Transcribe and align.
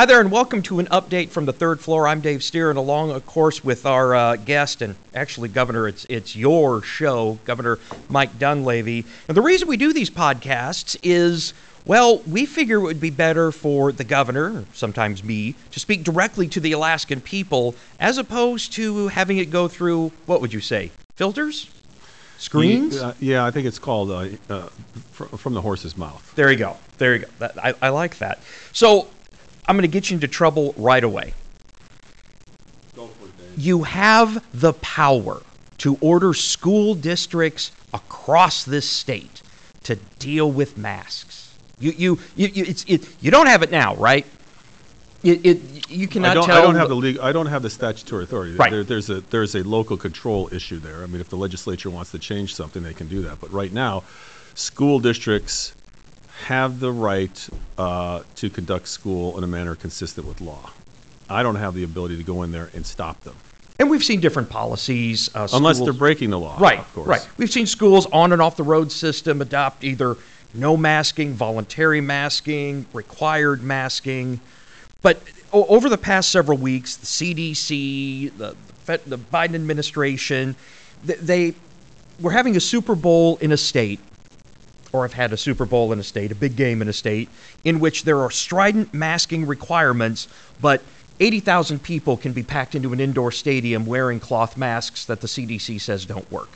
Hi 0.00 0.06
there, 0.06 0.22
and 0.22 0.32
welcome 0.32 0.62
to 0.62 0.78
an 0.78 0.86
update 0.86 1.28
from 1.28 1.44
the 1.44 1.52
third 1.52 1.78
floor. 1.78 2.08
I'm 2.08 2.22
Dave 2.22 2.40
Stieren, 2.40 2.70
and 2.70 2.78
along, 2.78 3.10
of 3.10 3.26
course, 3.26 3.62
with 3.62 3.84
our 3.84 4.14
uh, 4.14 4.36
guest 4.36 4.80
and 4.80 4.96
actually, 5.14 5.50
Governor, 5.50 5.86
it's 5.86 6.06
it's 6.08 6.34
your 6.34 6.80
show, 6.80 7.38
Governor 7.44 7.78
Mike 8.08 8.38
Dunleavy. 8.38 9.04
And 9.28 9.36
the 9.36 9.42
reason 9.42 9.68
we 9.68 9.76
do 9.76 9.92
these 9.92 10.08
podcasts 10.08 10.96
is, 11.02 11.52
well, 11.84 12.20
we 12.20 12.46
figure 12.46 12.78
it 12.78 12.84
would 12.84 12.98
be 12.98 13.10
better 13.10 13.52
for 13.52 13.92
the 13.92 14.04
governor, 14.04 14.64
sometimes 14.72 15.22
me, 15.22 15.54
to 15.72 15.78
speak 15.78 16.02
directly 16.02 16.48
to 16.48 16.60
the 16.60 16.72
Alaskan 16.72 17.20
people 17.20 17.74
as 17.98 18.16
opposed 18.16 18.72
to 18.72 19.08
having 19.08 19.36
it 19.36 19.50
go 19.50 19.68
through 19.68 20.12
what 20.24 20.40
would 20.40 20.54
you 20.54 20.62
say, 20.62 20.90
filters, 21.16 21.68
screens? 22.38 22.96
Uh, 22.96 23.12
yeah, 23.20 23.44
I 23.44 23.50
think 23.50 23.66
it's 23.66 23.78
called 23.78 24.10
uh, 24.10 24.28
uh, 24.48 24.68
from 25.12 25.52
the 25.52 25.60
horse's 25.60 25.98
mouth. 25.98 26.32
There 26.36 26.50
you 26.50 26.56
go. 26.56 26.78
There 26.96 27.16
you 27.16 27.18
go. 27.18 27.28
That, 27.40 27.62
I, 27.62 27.74
I 27.82 27.88
like 27.90 28.16
that. 28.16 28.38
So 28.72 29.06
I'm 29.70 29.76
going 29.76 29.82
to 29.82 29.88
get 29.88 30.10
you 30.10 30.16
into 30.16 30.26
trouble 30.26 30.74
right 30.76 31.04
away. 31.04 31.32
You 33.56 33.84
have 33.84 34.44
the 34.52 34.72
power 34.72 35.42
to 35.78 35.96
order 36.00 36.34
school 36.34 36.96
districts 36.96 37.70
across 37.94 38.64
this 38.64 38.84
state 38.84 39.42
to 39.84 39.94
deal 40.18 40.50
with 40.50 40.76
masks. 40.76 41.56
You, 41.78 41.92
you, 41.92 42.18
you, 42.34 42.48
you, 42.48 42.64
it's, 42.66 42.84
it, 42.88 43.08
you 43.20 43.30
don't 43.30 43.46
have 43.46 43.62
it 43.62 43.70
now, 43.70 43.94
right? 43.94 44.26
It, 45.22 45.46
it, 45.46 45.88
you 45.88 46.08
cannot 46.08 46.32
I 46.32 46.34
don't, 46.34 46.46
tell. 46.46 46.58
I 46.58 46.62
don't 46.62 46.74
have 46.74 46.88
the 46.88 46.96
legal, 46.96 47.22
I 47.22 47.30
don't 47.30 47.46
have 47.46 47.62
the 47.62 47.70
statutory 47.70 48.24
authority. 48.24 48.56
Right. 48.56 48.72
There, 48.72 48.82
there's 48.82 49.08
a 49.08 49.20
there's 49.20 49.54
a 49.54 49.62
local 49.62 49.96
control 49.96 50.48
issue 50.52 50.80
there. 50.80 51.04
I 51.04 51.06
mean, 51.06 51.20
if 51.20 51.28
the 51.28 51.36
legislature 51.36 51.90
wants 51.90 52.10
to 52.10 52.18
change 52.18 52.56
something, 52.56 52.82
they 52.82 52.94
can 52.94 53.06
do 53.06 53.22
that. 53.22 53.40
But 53.40 53.52
right 53.52 53.72
now, 53.72 54.02
school 54.54 54.98
districts 54.98 55.74
have 56.40 56.80
the 56.80 56.92
right 56.92 57.48
uh, 57.78 58.22
to 58.36 58.50
conduct 58.50 58.88
school 58.88 59.36
in 59.38 59.44
a 59.44 59.46
manner 59.46 59.74
consistent 59.74 60.26
with 60.26 60.40
law. 60.40 60.70
I 61.28 61.42
don't 61.42 61.56
have 61.56 61.74
the 61.74 61.84
ability 61.84 62.16
to 62.16 62.22
go 62.24 62.42
in 62.42 62.52
there 62.52 62.70
and 62.74 62.84
stop 62.84 63.20
them 63.22 63.36
and 63.80 63.88
we've 63.88 64.04
seen 64.04 64.20
different 64.20 64.50
policies. 64.50 65.34
Uh, 65.34 65.48
unless 65.54 65.76
schools- 65.76 65.86
they're 65.86 65.98
breaking 65.98 66.30
the 66.30 66.38
law. 66.38 66.56
Right, 66.60 66.78
of 66.78 66.94
course. 66.94 67.08
right. 67.08 67.28
We've 67.38 67.50
seen 67.50 67.66
schools 67.66 68.06
on 68.12 68.32
and 68.32 68.42
off 68.42 68.56
the 68.56 68.62
road 68.62 68.92
system 68.92 69.40
adopt 69.40 69.82
either 69.84 70.18
no 70.52 70.76
masking, 70.76 71.32
voluntary 71.32 72.02
masking, 72.02 72.84
required 72.92 73.62
masking. 73.62 74.38
But 75.00 75.22
o- 75.52 75.64
over 75.64 75.88
the 75.88 75.96
past 75.96 76.30
several 76.30 76.58
weeks, 76.58 76.96
the 76.96 77.06
CDC, 77.06 78.36
the, 78.36 78.54
the, 78.84 79.00
the 79.06 79.16
Biden 79.18 79.54
administration, 79.54 80.54
th- 81.06 81.18
they 81.20 81.54
were 82.20 82.32
having 82.32 82.56
a 82.56 82.60
Super 82.60 82.94
Bowl 82.94 83.38
in 83.38 83.50
a 83.50 83.56
state, 83.56 83.98
or 84.92 85.02
have 85.02 85.12
had 85.12 85.32
a 85.32 85.36
Super 85.36 85.64
Bowl 85.64 85.92
in 85.92 85.98
a 85.98 86.02
state, 86.02 86.32
a 86.32 86.34
big 86.34 86.56
game 86.56 86.82
in 86.82 86.88
a 86.88 86.92
state, 86.92 87.28
in 87.64 87.80
which 87.80 88.04
there 88.04 88.20
are 88.20 88.30
strident 88.30 88.92
masking 88.92 89.46
requirements, 89.46 90.28
but 90.60 90.82
80,000 91.20 91.82
people 91.82 92.16
can 92.16 92.32
be 92.32 92.42
packed 92.42 92.74
into 92.74 92.92
an 92.92 93.00
indoor 93.00 93.30
stadium 93.30 93.84
wearing 93.84 94.18
cloth 94.20 94.56
masks 94.56 95.04
that 95.04 95.20
the 95.20 95.26
CDC 95.26 95.80
says 95.80 96.06
don't 96.06 96.30
work. 96.32 96.48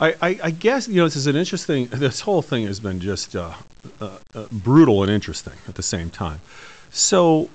I, 0.00 0.14
I, 0.20 0.40
I 0.44 0.50
guess 0.50 0.88
you 0.88 0.96
know 0.96 1.04
this 1.04 1.16
is 1.16 1.28
an 1.28 1.36
interesting. 1.36 1.86
This 1.86 2.20
whole 2.20 2.42
thing 2.42 2.66
has 2.66 2.80
been 2.80 2.98
just 2.98 3.36
uh, 3.36 3.52
uh, 4.00 4.18
uh, 4.34 4.46
brutal 4.50 5.02
and 5.02 5.12
interesting 5.12 5.52
at 5.68 5.76
the 5.76 5.82
same 5.82 6.10
time. 6.10 6.40
So, 6.90 7.48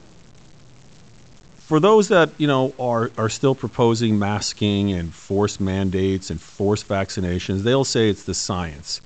for 1.57 1.81
those 1.81 2.07
that 2.07 2.29
you 2.37 2.47
know 2.47 2.73
are 2.79 3.11
are 3.17 3.27
still 3.27 3.53
proposing 3.53 4.17
masking 4.17 4.93
and 4.93 5.13
forced 5.13 5.59
mandates 5.59 6.29
and 6.29 6.39
forced 6.39 6.87
vaccinations, 6.87 7.63
they'll 7.63 7.83
say 7.83 8.09
it's 8.09 8.23
the 8.23 8.33
science. 8.33 9.01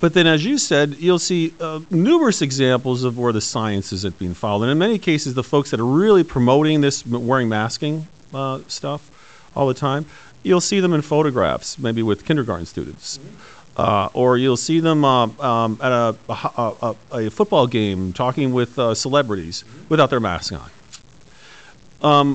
But 0.00 0.14
then, 0.14 0.26
as 0.26 0.44
you 0.44 0.56
said, 0.56 0.96
you'll 0.98 1.18
see 1.18 1.52
uh, 1.60 1.80
numerous 1.90 2.40
examples 2.40 3.04
of 3.04 3.18
where 3.18 3.32
the 3.32 3.40
science 3.42 3.92
isn't 3.92 4.18
being 4.18 4.32
followed. 4.32 4.64
And 4.64 4.72
in 4.72 4.78
many 4.78 4.98
cases, 4.98 5.34
the 5.34 5.44
folks 5.44 5.70
that 5.70 5.80
are 5.80 5.84
really 5.84 6.24
promoting 6.24 6.80
this 6.80 7.06
wearing 7.06 7.50
masking 7.50 8.06
uh, 8.32 8.60
stuff 8.66 9.10
all 9.54 9.68
the 9.68 9.74
time, 9.74 10.06
you'll 10.42 10.62
see 10.62 10.80
them 10.80 10.94
in 10.94 11.02
photographs, 11.02 11.78
maybe 11.78 12.02
with 12.02 12.24
kindergarten 12.24 12.64
students. 12.64 13.20
Uh, 13.76 14.08
or 14.14 14.36
you'll 14.36 14.56
see 14.56 14.80
them 14.80 15.04
um, 15.04 15.38
um, 15.40 15.78
at 15.82 15.92
a, 15.92 16.16
a, 16.28 16.94
a, 17.12 17.26
a 17.26 17.30
football 17.30 17.66
game 17.66 18.12
talking 18.12 18.52
with 18.52 18.78
uh, 18.78 18.94
celebrities 18.94 19.64
without 19.88 20.10
their 20.10 20.20
mask 20.20 20.52
on. 20.52 20.70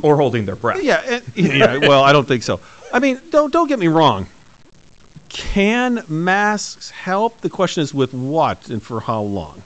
Or 0.04 0.16
holding 0.18 0.46
their 0.46 0.56
breath. 0.56 0.84
Yeah, 0.84 1.02
and, 1.04 1.24
yeah. 1.36 1.78
Well, 1.78 2.04
I 2.04 2.14
don't 2.14 2.28
think 2.28 2.44
so. 2.44 2.60
I 2.94 3.00
mean, 3.00 3.20
don't 3.32 3.52
don't 3.52 3.68
get 3.68 3.80
me 3.80 3.88
wrong. 3.88 4.28
Can 5.36 6.02
masks 6.08 6.92
help? 6.92 7.42
The 7.42 7.50
question 7.50 7.84
is 7.84 7.94
with 7.94 8.14
what 8.14 8.70
and 8.70 8.82
for 8.82 9.02
how 9.02 9.22
long. 9.22 9.62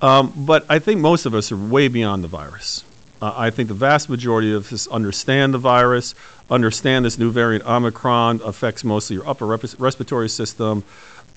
Um, 0.00 0.32
but 0.36 0.66
I 0.68 0.80
think 0.80 1.00
most 1.00 1.24
of 1.24 1.36
us 1.36 1.52
are 1.52 1.56
way 1.56 1.86
beyond 1.86 2.24
the 2.24 2.28
virus. 2.28 2.82
Uh, 3.20 3.32
I 3.36 3.50
think 3.50 3.68
the 3.68 3.74
vast 3.74 4.10
majority 4.10 4.52
of 4.52 4.72
us 4.72 4.88
understand 4.88 5.54
the 5.54 5.58
virus, 5.58 6.16
understand 6.50 7.04
this 7.04 7.16
new 7.16 7.30
variant 7.30 7.64
Omicron 7.64 8.40
affects 8.42 8.82
mostly 8.82 9.14
your 9.14 9.28
upper 9.28 9.46
rep- 9.46 9.62
respiratory 9.78 10.28
system. 10.28 10.82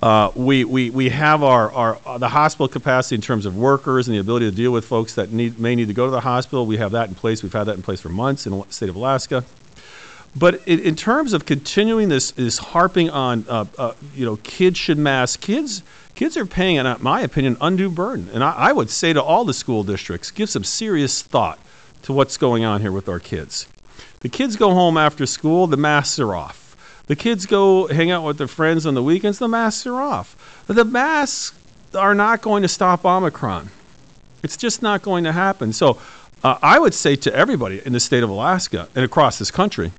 Uh, 0.02 0.32
we, 0.34 0.66
we, 0.66 0.90
we 0.90 1.10
have 1.10 1.44
our, 1.44 1.72
our 1.72 2.00
uh, 2.04 2.18
the 2.18 2.30
hospital 2.30 2.68
capacity 2.68 3.14
in 3.14 3.22
terms 3.22 3.46
of 3.46 3.56
workers 3.56 4.08
and 4.08 4.16
the 4.16 4.20
ability 4.20 4.50
to 4.50 4.56
deal 4.56 4.72
with 4.72 4.86
folks 4.86 5.14
that 5.14 5.32
need, 5.32 5.60
may 5.60 5.76
need 5.76 5.88
to 5.88 5.94
go 5.94 6.06
to 6.06 6.12
the 6.12 6.20
hospital. 6.20 6.66
We 6.66 6.78
have 6.78 6.94
that 6.94 7.10
in 7.10 7.16
place. 7.16 7.44
We've 7.44 7.54
had 7.54 7.66
that 7.66 7.76
in 7.76 7.84
place 7.84 8.02
for 8.02 8.10
months 8.10 8.48
in 8.48 8.58
the 8.58 8.64
state 8.72 8.90
of 8.90 8.96
Alaska. 8.96 9.46
But 10.36 10.62
in, 10.66 10.80
in 10.80 10.96
terms 10.96 11.34
of 11.34 11.46
continuing 11.46 12.10
this, 12.10 12.32
this 12.32 12.58
harping 12.58 13.10
on, 13.10 13.46
uh, 13.48 13.66
uh, 13.78 13.94
you 14.14 14.26
know, 14.26 14.36
kids 14.38 14.78
should 14.78 14.98
mask. 14.98 15.40
Kids, 15.40 15.82
kids 16.14 16.36
are 16.36 16.46
paying, 16.46 16.76
in 16.76 16.98
my 17.00 17.22
opinion, 17.22 17.56
undue 17.62 17.90
burden. 17.90 18.30
And 18.34 18.44
I, 18.44 18.52
I 18.52 18.72
would 18.74 18.90
say 18.90 19.14
to 19.14 19.24
all 19.24 19.46
the 19.46 19.54
school 19.54 19.84
districts, 19.84 20.32
give 20.32 20.50
some 20.50 20.64
serious 20.64 21.22
thought 21.22 21.58
to 22.04 22.14
what's 22.14 22.38
going 22.38 22.66
on 22.66 22.82
here 22.82 22.92
with 22.92 23.08
our 23.08 23.20
kids. 23.20 23.68
The 24.20 24.30
kids 24.30 24.56
go 24.56 24.72
home 24.72 24.98
after 24.98 25.26
school, 25.26 25.68
the 25.68 25.78
masks 25.78 26.20
are 26.20 26.36
off. 26.36 26.76
The 27.08 27.16
kids 27.16 27.46
go 27.46 27.88
hang 27.88 28.12
out 28.12 28.24
with 28.24 28.38
their 28.38 28.48
friends 28.48 28.86
on 28.86 28.94
the 28.94 29.04
weekends, 29.04 29.40
the 29.40 29.48
masks 29.48 29.86
are 29.86 30.02
off. 30.02 30.64
The 30.68 30.84
masks 30.84 31.58
are 31.94 32.16
not 32.16 32.42
going 32.42 32.64
to 32.64 32.68
stop 32.68 33.06
Omicron. 33.06 33.70
It's 34.44 34.58
just 34.58 34.82
not 34.82 35.02
going 35.02 35.24
to 35.24 35.32
happen. 35.32 35.72
So 35.72 36.00
uh, 36.44 36.58
I 36.62 36.78
would 36.78 36.94
say 36.94 37.16
to 37.18 37.34
everybody 37.34 37.82
in 37.86 37.94
the 37.94 38.00
state 38.00 38.24
of 38.24 38.30
Alaska 38.30 38.90
and 38.96 39.06
across 39.06 39.40
this 39.40 39.52
country, 39.52 39.92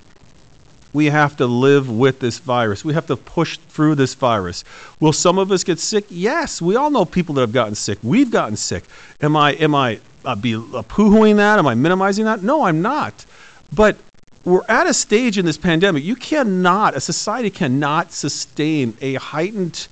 we 0.97 1.07
have 1.07 1.37
to 1.37 1.47
live 1.47 1.91
with 1.91 2.21
this 2.21 2.39
virus. 2.39 2.83
We 2.83 2.95
have 2.95 3.07
to 3.09 3.17
push 3.17 3.59
through 3.69 3.97
this 3.97 4.15
virus. 4.15 4.65
Will 4.99 5.13
some 5.13 5.39
of 5.39 5.53
us 5.53 5.63
get 5.63 5.79
sick? 5.79 6.07
Yes. 6.09 6.63
We 6.63 6.75
all 6.75 6.91
know 6.91 7.05
people 7.05 7.35
that 7.35 7.43
have 7.43 7.53
gotten 7.53 7.75
sick. 7.75 7.99
We've 8.03 8.31
gotten 8.31 8.57
sick. 8.57 8.83
Am 9.21 9.37
I 9.37 9.53
am 9.53 9.75
I 9.75 10.01
uh, 10.25 10.35
be 10.35 10.55
uh, 10.57 10.83
poo-hooing 10.89 11.37
that? 11.37 11.59
Am 11.59 11.67
I 11.67 11.75
minimizing 11.75 12.25
that? 12.25 12.43
No, 12.43 12.65
I'm 12.65 12.81
not. 12.81 13.27
But 13.75 13.99
we're 14.47 14.65
at 14.71 14.87
a 14.87 14.95
stage 14.95 15.37
in 15.37 15.45
this 15.45 15.59
pandemic. 15.59 16.03
You 16.03 16.17
cannot, 16.17 16.97
a 16.97 17.01
society 17.01 17.51
cannot 17.51 18.11
sustain 18.13 18.97
a 19.03 19.15
heightened 19.15 19.89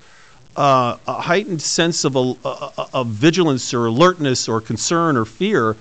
uh, 0.57 0.97
a 1.09 1.21
heightened 1.21 1.61
sense 1.61 2.05
of, 2.05 2.15
a, 2.17 2.35
a, 2.45 2.89
of 2.95 3.09
vigilance 3.09 3.75
or 3.75 3.87
alertness 3.87 4.49
or 4.49 4.61
concern 4.61 5.17
or 5.17 5.25
fear 5.25 5.77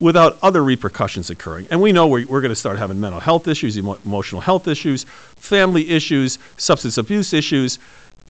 without 0.00 0.38
other 0.42 0.62
repercussions 0.62 1.30
occurring. 1.30 1.66
And 1.70 1.80
we 1.80 1.92
know 1.92 2.06
we're, 2.06 2.26
we're 2.26 2.40
going 2.40 2.50
to 2.50 2.56
start 2.56 2.78
having 2.78 3.00
mental 3.00 3.20
health 3.20 3.48
issues, 3.48 3.76
emo- 3.76 3.98
emotional 4.04 4.40
health 4.40 4.68
issues, 4.68 5.04
family 5.36 5.88
issues, 5.90 6.38
substance 6.56 6.98
abuse 6.98 7.32
issues. 7.32 7.78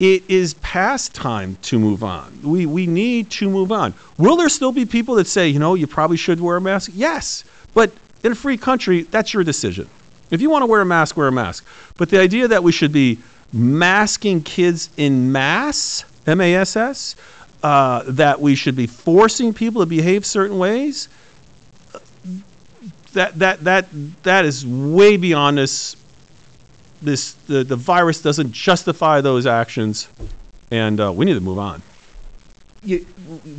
It 0.00 0.22
is 0.28 0.54
past 0.54 1.14
time 1.14 1.58
to 1.62 1.78
move 1.78 2.04
on. 2.04 2.40
We, 2.42 2.66
we 2.66 2.86
need 2.86 3.30
to 3.32 3.50
move 3.50 3.72
on. 3.72 3.92
Will 4.16 4.36
there 4.36 4.48
still 4.48 4.72
be 4.72 4.86
people 4.86 5.16
that 5.16 5.26
say, 5.26 5.48
you 5.48 5.58
know, 5.58 5.74
you 5.74 5.86
probably 5.86 6.16
should 6.16 6.40
wear 6.40 6.56
a 6.56 6.60
mask? 6.60 6.92
Yes. 6.94 7.44
But 7.74 7.92
in 8.22 8.32
a 8.32 8.34
free 8.34 8.56
country, 8.56 9.02
that's 9.02 9.34
your 9.34 9.44
decision. 9.44 9.88
If 10.30 10.40
you 10.40 10.50
want 10.50 10.62
to 10.62 10.66
wear 10.66 10.80
a 10.80 10.86
mask, 10.86 11.16
wear 11.16 11.28
a 11.28 11.32
mask. 11.32 11.66
But 11.96 12.10
the 12.10 12.20
idea 12.20 12.48
that 12.48 12.62
we 12.62 12.70
should 12.70 12.92
be 12.92 13.18
masking 13.52 14.42
kids 14.42 14.90
in 14.96 15.32
mass, 15.32 16.04
M 16.26 16.40
A 16.40 16.54
S 16.54 16.76
S, 16.76 17.16
uh, 17.62 18.04
that 18.06 18.40
we 18.40 18.54
should 18.54 18.76
be 18.76 18.86
forcing 18.86 19.52
people 19.52 19.82
to 19.82 19.86
behave 19.86 20.24
certain 20.24 20.58
ways, 20.58 21.08
that 23.12 23.38
that 23.38 23.64
that 23.64 23.86
that 24.22 24.44
is 24.44 24.66
way 24.66 25.16
beyond 25.16 25.58
this. 25.58 25.96
This 27.00 27.34
the, 27.46 27.62
the 27.62 27.76
virus 27.76 28.20
doesn't 28.22 28.50
justify 28.50 29.20
those 29.20 29.46
actions, 29.46 30.08
and 30.72 31.00
uh, 31.00 31.12
we 31.12 31.26
need 31.26 31.34
to 31.34 31.40
move 31.40 31.58
on. 31.58 31.80
You, 32.82 33.06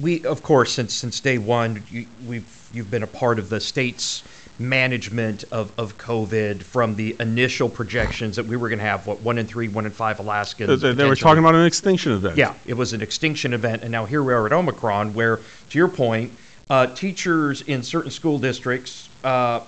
we, 0.02 0.26
of 0.26 0.44
course, 0.44 0.74
since 0.74 0.94
since 0.94 1.22
day 1.22 1.38
one, 1.38 1.82
you, 1.90 2.06
we've 2.28 2.70
you've 2.74 2.92
been 2.92 3.04
a 3.04 3.08
part 3.08 3.40
of 3.40 3.50
the 3.50 3.62
state's 3.62 4.24
management 4.60 5.46
of, 5.52 5.72
of 5.78 5.98
COVID 5.98 6.62
from 6.62 6.96
the 6.96 7.16
initial 7.20 7.70
projections 7.70 8.36
that 8.36 8.46
we 8.46 8.58
were 8.58 8.68
going 8.68 8.80
to 8.80 8.86
have 8.86 9.08
what 9.08 9.22
one 9.22 9.38
in 9.38 9.48
three, 9.48 9.70
one 9.70 9.86
in 9.86 9.92
five 9.92 10.20
Alaskans. 10.20 10.82
They, 10.82 10.92
they 10.92 11.06
were 11.06 11.16
talking 11.16 11.40
about 11.40 11.56
an 11.56 11.66
extinction 11.66 12.12
event. 12.12 12.36
Yeah, 12.38 12.54
it 12.66 12.74
was 12.74 12.94
an 12.94 13.02
extinction 13.02 13.54
event, 13.54 13.84
and 13.84 13.92
now 13.92 14.06
here 14.06 14.22
we 14.22 14.34
are 14.34 14.46
at 14.46 14.52
Omicron, 14.52 15.14
where, 15.14 15.38
to 15.70 15.78
your 15.78 15.88
point, 15.88 16.34
uh, 16.70 16.88
teachers 16.88 17.62
in 17.64 17.84
certain 17.84 18.12
school 18.12 18.38
districts 18.40 19.10
uh, 19.24 19.62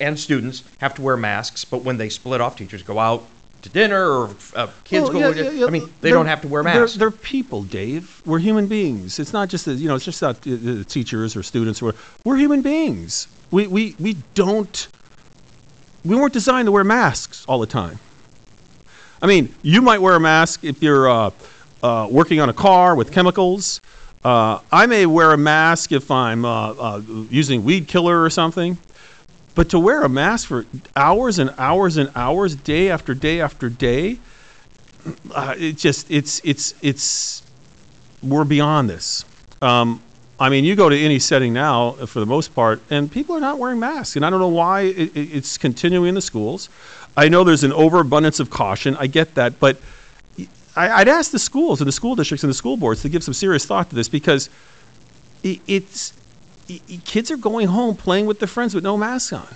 and 0.00 0.18
students 0.18 0.64
have 0.78 0.94
to 0.94 1.02
wear 1.02 1.16
masks, 1.16 1.64
but 1.64 1.82
when 1.82 1.96
they 1.96 2.08
split 2.08 2.40
off, 2.40 2.56
teachers 2.56 2.82
go 2.82 2.98
out, 2.98 3.24
to 3.62 3.68
dinner 3.68 4.08
or 4.10 4.30
uh, 4.56 4.66
kids 4.82 5.04
Well, 5.08 5.12
go. 5.12 5.18
yeah, 5.28 5.34
to, 5.34 5.44
yeah, 5.44 5.50
yeah. 5.60 5.66
I 5.66 5.70
mean, 5.70 5.82
they 6.00 6.08
They're- 6.08 6.14
don't 6.14 6.26
have 6.26 6.40
to 6.40 6.48
wear 6.48 6.64
they're- 6.64 6.80
masks. 6.80 6.96
They're, 6.96 7.12
people, 7.12 7.62
Dave. 7.62 8.20
We're 8.26 8.40
human 8.40 8.66
beings. 8.66 9.20
It's 9.20 9.32
not 9.32 9.48
just 9.48 9.66
that, 9.66 9.74
you 9.74 9.86
know, 9.86 9.94
it's 9.94 10.04
just 10.04 10.20
not 10.20 10.44
uh, 10.48 10.50
uh, 10.54 10.84
teachers 10.88 11.36
or 11.36 11.44
students. 11.44 11.80
Or, 11.80 11.94
we're 12.24 12.36
human 12.38 12.60
beings. 12.62 13.28
We, 13.52 13.68
we, 13.68 13.94
we 14.00 14.16
don't, 14.34 14.88
we 16.04 16.16
weren't 16.16 16.32
designed 16.32 16.66
to 16.66 16.72
wear 16.72 16.82
masks 16.82 17.44
all 17.46 17.60
the 17.60 17.66
time. 17.68 18.00
I 19.20 19.28
mean, 19.28 19.54
you 19.62 19.80
might 19.80 20.00
wear 20.02 20.16
a 20.16 20.20
mask 20.20 20.64
if 20.64 20.82
you're 20.82 21.08
uh, 21.08 21.30
uh, 21.84 22.08
working 22.10 22.40
on 22.40 22.48
a 22.48 22.52
car 22.52 22.96
with 22.96 23.12
chemicals. 23.12 23.80
Uh, 24.24 24.60
I 24.70 24.86
may 24.86 25.04
wear 25.06 25.32
a 25.32 25.36
mask 25.36 25.90
if 25.90 26.10
I'm 26.10 26.44
uh, 26.44 26.70
uh, 26.72 27.02
using 27.30 27.64
weed 27.64 27.88
killer 27.88 28.22
or 28.22 28.30
something. 28.30 28.78
But 29.54 29.70
to 29.70 29.78
wear 29.78 30.02
a 30.02 30.08
mask 30.08 30.48
for 30.48 30.64
hours 30.96 31.38
and 31.38 31.52
hours 31.58 31.96
and 31.96 32.10
hours, 32.14 32.54
day 32.54 32.88
after 32.90 33.14
day 33.14 33.40
after 33.40 33.68
day, 33.68 34.18
uh, 35.34 35.54
it 35.58 35.76
just 35.76 36.10
it's 36.10 36.40
it's 36.44 36.74
it's 36.82 37.42
we're 38.22 38.44
beyond 38.44 38.88
this. 38.88 39.24
Um, 39.60 40.00
I 40.38 40.48
mean, 40.48 40.64
you 40.64 40.74
go 40.74 40.88
to 40.88 40.96
any 40.98 41.18
setting 41.18 41.52
now, 41.52 41.92
for 41.92 42.18
the 42.18 42.26
most 42.26 42.54
part, 42.54 42.80
and 42.90 43.10
people 43.10 43.36
are 43.36 43.40
not 43.40 43.58
wearing 43.58 43.78
masks, 43.78 44.16
and 44.16 44.24
I 44.24 44.30
don't 44.30 44.40
know 44.40 44.48
why 44.48 44.82
it- 44.82 45.12
it's 45.14 45.56
continuing 45.58 46.08
in 46.10 46.14
the 46.14 46.22
schools. 46.22 46.68
I 47.16 47.28
know 47.28 47.44
there's 47.44 47.62
an 47.62 47.72
overabundance 47.72 48.40
of 48.40 48.50
caution. 48.50 48.96
I 48.98 49.06
get 49.06 49.34
that, 49.34 49.60
but 49.60 49.76
I, 50.76 50.90
I'd 50.90 51.08
ask 51.08 51.30
the 51.30 51.38
schools 51.38 51.80
and 51.80 51.88
the 51.88 51.92
school 51.92 52.14
districts 52.14 52.42
and 52.44 52.50
the 52.50 52.54
school 52.54 52.76
boards 52.76 53.02
to 53.02 53.08
give 53.08 53.22
some 53.22 53.34
serious 53.34 53.64
thought 53.66 53.90
to 53.90 53.96
this 53.96 54.08
because 54.08 54.48
i 55.44 55.60
it's 55.66 56.12
i- 56.70 56.80
i- 56.90 57.00
kids 57.04 57.30
are 57.30 57.36
going 57.36 57.68
home 57.68 57.96
playing 57.96 58.26
with 58.26 58.38
their 58.38 58.48
friends 58.48 58.74
with 58.74 58.84
no 58.84 58.96
mask 58.96 59.32
on. 59.32 59.46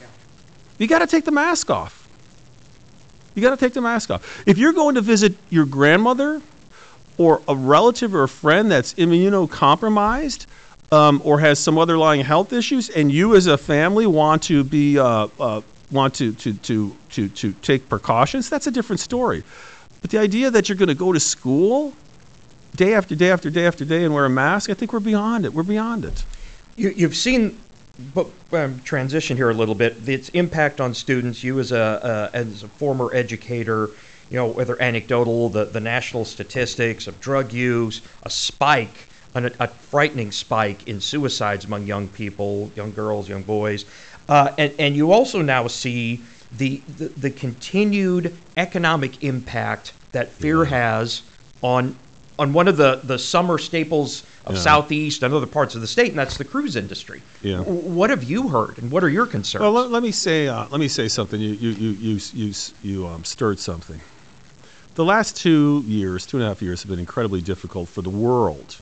You 0.79 0.87
got 0.87 0.99
to 0.99 1.07
take 1.07 1.25
the 1.25 1.31
mask 1.33 1.71
off. 1.71 2.07
You 3.35 3.43
got 3.43 3.51
to 3.51 3.57
take 3.57 3.75
the 3.75 3.81
mask 3.81 4.11
off. 4.11 4.43
If 4.47 4.59
you're 4.59 4.73
going 4.73 4.95
to 4.97 5.01
visit 5.01 5.35
your 5.51 5.65
grandmother 5.65 6.41
or 7.19 7.41
a 7.49 7.55
relative 7.57 8.15
or 8.15 8.25
a 8.25 8.29
friend 8.29 8.71
that's 8.71 8.95
immunocompromised 8.95 10.47
um, 10.93 11.21
or 11.25 11.41
has 11.41 11.59
some 11.59 11.79
underlying 11.79 12.23
health 12.23 12.53
issues, 12.53 12.89
and 12.91 13.11
you 13.11 13.35
as 13.37 13.47
a 13.47 13.59
family 13.59 14.07
want 14.07 14.43
to 14.45 14.65
be 14.65 14.99
uh, 14.99 15.29
uh, 15.41 15.61
want 15.91 16.15
to, 16.15 16.33
to 16.33 16.53
to 16.55 16.97
to 17.11 17.29
to 17.29 17.53
take 17.55 17.89
precautions, 17.89 18.49
that's 18.51 18.67
a 18.67 18.71
different 18.71 19.01
story. 19.01 19.43
But 20.07 20.13
the 20.13 20.19
idea 20.19 20.53
that 20.53 20.69
you're 20.69 20.79
going 20.79 20.87
to 20.87 20.95
go 20.95 21.13
to 21.13 21.19
school 21.19 21.93
day 22.77 22.95
after 22.95 23.17
day 23.17 23.33
after 23.33 23.51
day 23.51 23.67
after 23.67 23.85
day 23.85 24.05
and 24.05 24.15
wear 24.15 24.25
a 24.25 24.31
mask, 24.31 24.71
I 24.71 24.75
think 24.75 24.93
we're 24.93 25.01
beyond 25.01 25.45
it. 25.45 25.53
We're 25.53 25.65
beyond 25.65 26.05
it. 26.05 26.25
You, 26.77 26.91
you've 26.91 27.17
seen, 27.17 27.59
but 28.15 28.29
um, 28.53 28.81
transition 28.85 29.37
here 29.37 29.51
a 29.51 29.53
little 29.53 29.75
bit. 29.75 30.09
Its 30.09 30.29
impact 30.29 30.81
on 30.81 30.95
students. 30.95 31.43
You 31.43 31.59
as 31.59 31.73
a 31.73 31.81
uh, 31.81 32.31
as 32.33 32.63
a 32.63 32.69
former 32.69 33.13
educator, 33.13 33.91
you 34.31 34.37
know 34.37 34.47
whether 34.47 34.81
anecdotal, 34.81 35.49
the 35.49 35.65
the 35.65 35.81
national 35.81 36.25
statistics 36.25 37.09
of 37.09 37.21
drug 37.21 37.53
use, 37.53 38.01
a 38.23 38.31
spike, 38.31 39.09
an, 39.35 39.51
a 39.59 39.67
frightening 39.67 40.31
spike 40.31 40.87
in 40.87 41.01
suicides 41.01 41.65
among 41.65 41.85
young 41.85 42.07
people, 42.07 42.71
young 42.77 42.93
girls, 42.93 43.29
young 43.29 43.43
boys, 43.43 43.85
uh, 44.29 44.53
and 44.57 44.73
and 44.79 44.95
you 44.95 45.11
also 45.11 45.43
now 45.43 45.67
see. 45.67 46.23
The, 46.57 46.83
the, 46.97 47.09
the 47.09 47.31
continued 47.31 48.37
economic 48.57 49.23
impact 49.23 49.93
that 50.13 50.31
fear 50.31 50.65
has 50.65 51.23
on 51.63 51.97
on 52.39 52.53
one 52.53 52.69
of 52.69 52.77
the, 52.77 53.01
the 53.03 53.19
summer 53.19 53.57
staples 53.57 54.23
of 54.45 54.55
Yeah. 54.55 54.61
Southeast 54.61 55.23
and 55.23 55.33
other 55.33 55.47
parts 55.47 55.75
of 55.75 55.81
the 55.81 55.87
state, 55.87 56.11
and 56.11 56.19
that's 56.19 56.37
the 56.37 56.45
cruise 56.45 56.77
industry. 56.77 57.23
Yeah. 57.43 57.61
What 57.61 58.11
have 58.11 58.25
you 58.25 58.49
heard, 58.49 58.77
and 58.77 58.91
what 58.91 59.03
are 59.03 59.09
your 59.09 59.27
concerns? 59.27 59.63
Well, 59.63 59.73
let, 59.73 59.91
let 59.91 60.03
me 60.03 60.13
say 60.13 60.47
uh, 60.47 60.67
let 60.71 60.79
me 60.79 60.89
say 60.89 61.09
something. 61.09 61.41
You 61.41 61.53
you 61.55 61.71
you 61.71 61.91
you 61.91 62.21
you, 62.35 62.53
you 62.83 63.07
um, 63.07 63.25
stirred 63.25 63.59
something. 63.59 64.01
The 64.97 65.05
last 65.05 65.37
two 65.37 65.83
years, 65.87 66.27
two 66.27 66.37
and 66.37 66.45
a 66.45 66.49
half 66.49 66.63
years, 66.63 66.83
have 66.83 66.91
been 66.91 66.99
incredibly 66.99 67.41
difficult 67.43 67.89
for 67.89 68.03
the 68.03 68.11
world, 68.11 68.77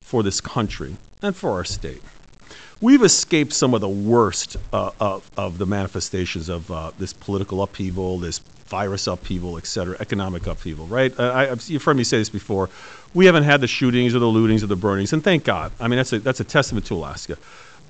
for 0.00 0.22
this 0.22 0.40
country, 0.40 0.96
and 1.22 1.34
for 1.34 1.50
our 1.52 1.64
state. 1.64 2.02
We've 2.82 3.04
escaped 3.04 3.52
some 3.52 3.74
of 3.74 3.80
the 3.80 3.88
worst 3.88 4.56
uh, 4.72 4.90
of, 4.98 5.30
of 5.36 5.56
the 5.56 5.66
manifestations 5.66 6.48
of 6.48 6.68
uh, 6.68 6.90
this 6.98 7.12
political 7.12 7.62
upheaval, 7.62 8.18
this 8.18 8.40
virus 8.66 9.06
upheaval, 9.06 9.56
et 9.56 9.66
cetera, 9.66 9.96
economic 10.00 10.48
upheaval, 10.48 10.88
right? 10.88 11.16
Uh, 11.16 11.30
I, 11.30 11.52
I've, 11.52 11.62
you've 11.68 11.84
heard 11.84 11.96
me 11.96 12.02
say 12.02 12.18
this 12.18 12.28
before. 12.28 12.70
We 13.14 13.24
haven't 13.26 13.44
had 13.44 13.60
the 13.60 13.68
shootings 13.68 14.16
or 14.16 14.18
the 14.18 14.26
lootings 14.26 14.64
or 14.64 14.66
the 14.66 14.74
burnings, 14.74 15.12
and 15.12 15.22
thank 15.22 15.44
God. 15.44 15.70
I 15.78 15.86
mean, 15.86 15.98
that's 15.98 16.12
a, 16.12 16.18
that's 16.18 16.40
a 16.40 16.44
testament 16.44 16.84
to 16.86 16.94
Alaska. 16.94 17.38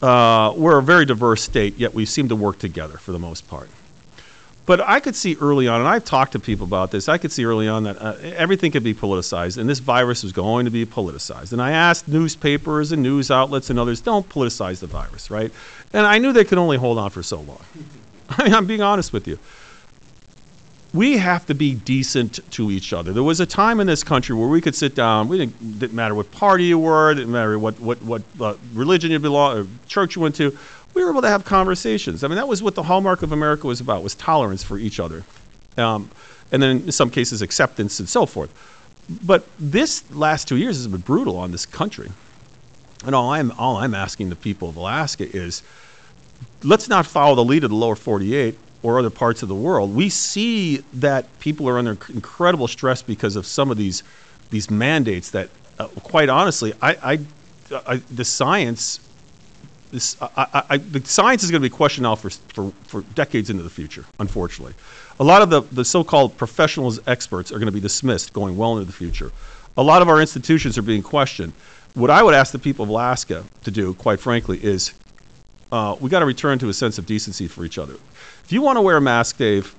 Uh, 0.02 0.52
we're 0.54 0.76
a 0.76 0.82
very 0.82 1.06
diverse 1.06 1.42
state, 1.42 1.78
yet 1.78 1.94
we 1.94 2.04
seem 2.04 2.28
to 2.28 2.36
work 2.36 2.58
together 2.58 2.98
for 2.98 3.12
the 3.12 3.18
most 3.18 3.48
part. 3.48 3.70
But 4.64 4.80
I 4.80 5.00
could 5.00 5.16
see 5.16 5.36
early 5.40 5.66
on, 5.66 5.80
and 5.80 5.88
I've 5.88 6.04
talked 6.04 6.32
to 6.32 6.38
people 6.38 6.64
about 6.64 6.92
this, 6.92 7.08
I 7.08 7.18
could 7.18 7.32
see 7.32 7.44
early 7.44 7.66
on 7.66 7.82
that 7.82 8.00
uh, 8.00 8.14
everything 8.22 8.70
could 8.70 8.84
be 8.84 8.94
politicized, 8.94 9.58
and 9.58 9.68
this 9.68 9.80
virus 9.80 10.22
was 10.22 10.30
going 10.30 10.66
to 10.66 10.70
be 10.70 10.86
politicized. 10.86 11.52
And 11.52 11.60
I 11.60 11.72
asked 11.72 12.06
newspapers 12.06 12.92
and 12.92 13.02
news 13.02 13.30
outlets 13.30 13.70
and 13.70 13.78
others, 13.78 14.00
don't 14.00 14.28
politicize 14.28 14.78
the 14.78 14.86
virus, 14.86 15.30
right? 15.30 15.50
And 15.92 16.06
I 16.06 16.18
knew 16.18 16.32
they 16.32 16.44
could 16.44 16.58
only 16.58 16.76
hold 16.76 16.98
on 16.98 17.10
for 17.10 17.24
so 17.24 17.40
long. 17.40 17.60
I 18.28 18.44
mean, 18.44 18.54
I'm 18.54 18.66
being 18.66 18.82
honest 18.82 19.12
with 19.12 19.26
you. 19.26 19.38
We 20.94 21.16
have 21.16 21.46
to 21.46 21.54
be 21.54 21.74
decent 21.74 22.38
to 22.52 22.70
each 22.70 22.92
other. 22.92 23.12
There 23.14 23.22
was 23.22 23.40
a 23.40 23.46
time 23.46 23.80
in 23.80 23.86
this 23.86 24.04
country 24.04 24.36
where 24.36 24.48
we 24.48 24.60
could 24.60 24.74
sit 24.74 24.94
down. 24.94 25.26
We 25.26 25.38
didn't, 25.38 25.78
didn't 25.78 25.94
matter 25.94 26.14
what 26.14 26.30
party 26.30 26.64
you 26.64 26.78
were, 26.78 27.14
didn't 27.14 27.32
matter 27.32 27.58
what 27.58 27.80
what 27.80 28.02
what 28.02 28.22
uh, 28.38 28.56
religion 28.74 29.10
you 29.10 29.18
belong, 29.18 29.56
or 29.56 29.66
church 29.88 30.16
you 30.16 30.22
went 30.22 30.34
to. 30.36 30.56
We 30.94 31.04
were 31.04 31.10
able 31.10 31.22
to 31.22 31.28
have 31.28 31.44
conversations. 31.44 32.22
I 32.22 32.28
mean, 32.28 32.36
that 32.36 32.48
was 32.48 32.62
what 32.62 32.74
the 32.74 32.82
hallmark 32.82 33.22
of 33.22 33.32
America 33.32 33.66
was 33.66 33.80
about: 33.80 34.02
was 34.02 34.14
tolerance 34.14 34.62
for 34.62 34.78
each 34.78 35.00
other, 35.00 35.24
um, 35.76 36.10
and 36.50 36.62
then 36.62 36.82
in 36.82 36.92
some 36.92 37.10
cases 37.10 37.42
acceptance 37.42 37.98
and 38.00 38.08
so 38.08 38.26
forth. 38.26 38.50
But 39.24 39.46
this 39.58 40.10
last 40.12 40.48
two 40.48 40.56
years 40.56 40.76
has 40.76 40.86
been 40.86 41.00
brutal 41.00 41.36
on 41.36 41.50
this 41.50 41.66
country, 41.66 42.10
and 43.04 43.14
all 43.14 43.30
I'm 43.30 43.52
all 43.52 43.76
I'm 43.76 43.94
asking 43.94 44.28
the 44.28 44.36
people 44.36 44.68
of 44.68 44.76
Alaska 44.76 45.24
is 45.24 45.62
let's 46.62 46.88
not 46.88 47.06
follow 47.06 47.34
the 47.34 47.44
lead 47.44 47.64
of 47.64 47.70
the 47.70 47.76
lower 47.76 47.96
48 47.96 48.58
or 48.82 48.98
other 48.98 49.10
parts 49.10 49.42
of 49.42 49.48
the 49.48 49.54
world. 49.54 49.94
We 49.94 50.08
see 50.08 50.78
that 50.94 51.26
people 51.40 51.68
are 51.68 51.78
under 51.78 51.96
incredible 52.12 52.68
stress 52.68 53.02
because 53.02 53.36
of 53.36 53.46
some 53.46 53.70
of 53.70 53.76
these 53.76 54.02
these 54.50 54.70
mandates 54.70 55.30
that, 55.30 55.48
uh, 55.78 55.88
quite 56.02 56.28
honestly, 56.28 56.74
I, 56.82 56.92
I, 57.12 57.18
I 57.86 57.96
the 58.10 58.24
science. 58.24 59.00
This, 59.92 60.16
I, 60.20 60.64
I, 60.70 60.76
the 60.78 61.04
science 61.04 61.44
is 61.44 61.50
going 61.50 61.62
to 61.62 61.68
be 61.68 61.74
questioned 61.74 62.04
now 62.04 62.14
for, 62.14 62.30
for, 62.30 62.72
for 62.86 63.02
decades 63.14 63.50
into 63.50 63.62
the 63.62 63.70
future, 63.70 64.04
unfortunately. 64.18 64.74
A 65.20 65.24
lot 65.24 65.42
of 65.42 65.50
the, 65.50 65.60
the 65.70 65.84
so 65.84 66.02
called 66.02 66.36
professionals, 66.36 66.98
experts 67.06 67.52
are 67.52 67.56
going 67.56 67.66
to 67.66 67.72
be 67.72 67.80
dismissed 67.80 68.32
going 68.32 68.56
well 68.56 68.72
into 68.72 68.86
the 68.86 68.92
future. 68.92 69.30
A 69.76 69.82
lot 69.82 70.00
of 70.00 70.08
our 70.08 70.20
institutions 70.20 70.78
are 70.78 70.82
being 70.82 71.02
questioned. 71.02 71.52
What 71.94 72.10
I 72.10 72.22
would 72.22 72.34
ask 72.34 72.52
the 72.52 72.58
people 72.58 72.84
of 72.84 72.88
Alaska 72.88 73.44
to 73.64 73.70
do, 73.70 73.92
quite 73.94 74.18
frankly, 74.18 74.58
is 74.64 74.94
uh, 75.70 75.96
we 76.00 76.08
got 76.08 76.20
to 76.20 76.26
return 76.26 76.58
to 76.60 76.70
a 76.70 76.74
sense 76.74 76.96
of 76.96 77.04
decency 77.04 77.46
for 77.46 77.64
each 77.64 77.76
other. 77.76 77.94
If 78.44 78.50
you 78.50 78.62
want 78.62 78.78
to 78.78 78.80
wear 78.82 78.96
a 78.96 79.00
mask, 79.00 79.36
Dave, 79.36 79.74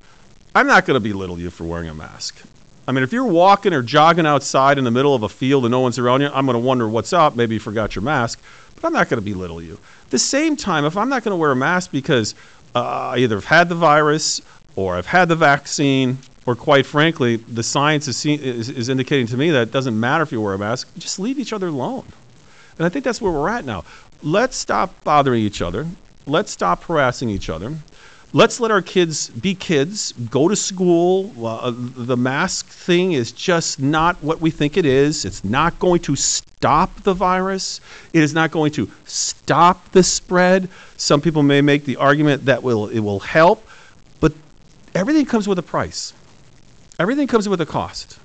I'm 0.54 0.68
not 0.68 0.86
going 0.86 0.96
to 0.96 1.00
belittle 1.00 1.40
you 1.40 1.50
for 1.50 1.64
wearing 1.64 1.90
a 1.90 1.94
mask. 1.96 2.40
I 2.88 2.92
mean, 2.92 3.04
if 3.04 3.14
you're 3.14 3.26
walking 3.26 3.74
or 3.74 3.82
jogging 3.82 4.26
outside 4.26 4.78
in 4.78 4.84
the 4.84 4.92
middle 4.92 5.16
of 5.16 5.24
a 5.24 5.30
field 5.30 5.64
and 5.64 5.72
no 5.72 5.80
one's 5.80 5.98
around 5.98 6.22
you, 6.22 6.28
I'm 6.28 6.46
going 6.46 6.56
to 6.56 6.60
wonder 6.60 6.88
what's 6.88 7.14
up. 7.14 7.36
Maybe 7.36 7.56
you 7.56 7.60
forgot 7.60 7.96
your 7.96 8.02
mask, 8.04 8.42
but 8.84 8.90
I'm 8.90 8.94
not 8.96 9.08
going 9.08 9.24
to 9.24 9.24
belittle 9.24 9.62
you. 9.62 9.80
At 10.04 10.10
the 10.10 10.20
same 10.20 10.58
time, 10.58 10.84
if 10.84 10.98
I'm 10.98 11.08
not 11.08 11.24
going 11.24 11.32
to 11.32 11.38
wear 11.38 11.52
a 11.52 11.56
mask 11.56 11.90
because 11.90 12.36
uh, 12.76 13.12
I 13.14 13.20
either 13.20 13.36
have 13.36 13.46
had 13.46 13.70
the 13.70 13.76
virus 13.76 14.42
or 14.76 14.96
I've 14.96 15.06
had 15.06 15.30
the 15.30 15.38
vaccine, 15.38 16.18
or 16.46 16.54
quite 16.54 16.86
frankly, 16.86 17.38
the 17.38 17.64
science 17.64 18.10
is, 18.10 18.18
see- 18.18 18.34
is, 18.34 18.68
is 18.70 18.90
indicating 18.90 19.28
to 19.28 19.38
me 19.38 19.52
that 19.52 19.70
it 19.70 19.72
doesn't 19.72 19.98
matter 19.98 20.22
if 20.24 20.34
you 20.34 20.42
wear 20.42 20.54
a 20.54 20.60
mask, 20.60 20.90
just 20.98 21.18
leave 21.18 21.40
each 21.40 21.54
other 21.54 21.68
alone. 21.68 22.04
And 22.78 22.86
I 22.86 22.90
think 22.90 23.06
that's 23.06 23.22
where 23.22 23.32
we're 23.32 23.48
at 23.48 23.64
now. 23.64 23.86
Let's 24.22 24.58
stop 24.58 25.02
bothering 25.06 25.42
each 25.42 25.62
other. 25.62 25.88
Let's 26.26 26.52
stop 26.52 26.84
harassing 26.84 27.30
each 27.30 27.50
other. 27.50 27.74
Let's 28.36 28.60
let 28.60 28.72
our 28.72 28.82
kids 28.82 29.30
be 29.30 29.54
kids, 29.54 30.12
go 30.32 30.48
to 30.48 30.56
school. 30.56 31.32
Uh, 31.46 31.72
the 31.76 32.18
mask 32.18 32.68
thing 32.68 33.12
is 33.12 33.32
just 33.32 33.80
not 33.80 34.16
what 34.24 34.42
we 34.42 34.50
think 34.50 34.76
it 34.76 34.88
is. 34.88 35.24
It's 35.24 35.44
not 35.44 35.78
going 35.78 36.02
to 36.02 36.16
stop 36.16 37.04
the 37.04 37.14
virus. 37.14 37.80
It 38.12 38.24
is 38.24 38.34
not 38.34 38.50
going 38.50 38.72
to 38.72 38.90
stop 39.06 39.92
the 39.92 40.02
spread. 40.02 40.68
Some 40.98 41.22
people 41.22 41.44
may 41.44 41.62
make 41.62 41.86
the 41.86 41.98
argument 41.98 42.46
that 42.46 42.64
will 42.64 42.88
it 42.88 43.02
will 43.02 43.20
help, 43.20 43.68
but 44.20 44.34
everything 44.96 45.28
comes 45.28 45.48
with 45.48 45.60
a 45.60 45.64
price. 45.64 46.14
Everything 46.98 47.28
comes 47.28 47.48
with 47.48 47.62
a 47.62 47.68
cost. 47.68 48.18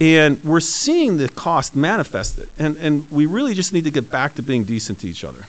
And 0.00 0.42
we're 0.44 0.60
seeing 0.60 1.18
the 1.18 1.28
cost 1.28 1.76
manifested. 1.76 2.48
And, 2.58 2.78
and 2.78 3.10
we 3.10 3.26
really 3.26 3.52
just 3.52 3.74
need 3.74 3.84
to 3.84 3.90
get 3.90 4.10
back 4.10 4.34
to 4.36 4.42
being 4.42 4.64
decent 4.64 5.00
to 5.00 5.08
each 5.08 5.24
other. 5.24 5.44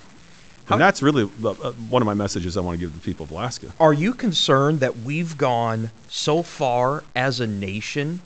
And 0.69 0.81
that's 0.81 1.01
really 1.01 1.29
uh, 1.43 1.49
uh, 1.49 1.71
one 1.89 2.01
of 2.01 2.05
my 2.05 2.13
messages 2.13 2.57
I 2.57 2.61
want 2.61 2.79
to 2.79 2.85
give 2.85 2.93
the 2.93 2.99
people 2.99 3.23
of 3.23 3.31
Alaska. 3.31 3.71
Are 3.79 3.93
you 3.93 4.13
concerned 4.13 4.81
that 4.81 4.97
we've 4.99 5.37
gone 5.37 5.91
so 6.09 6.43
far 6.43 7.03
as 7.15 7.39
a 7.39 7.47
nation 7.47 8.21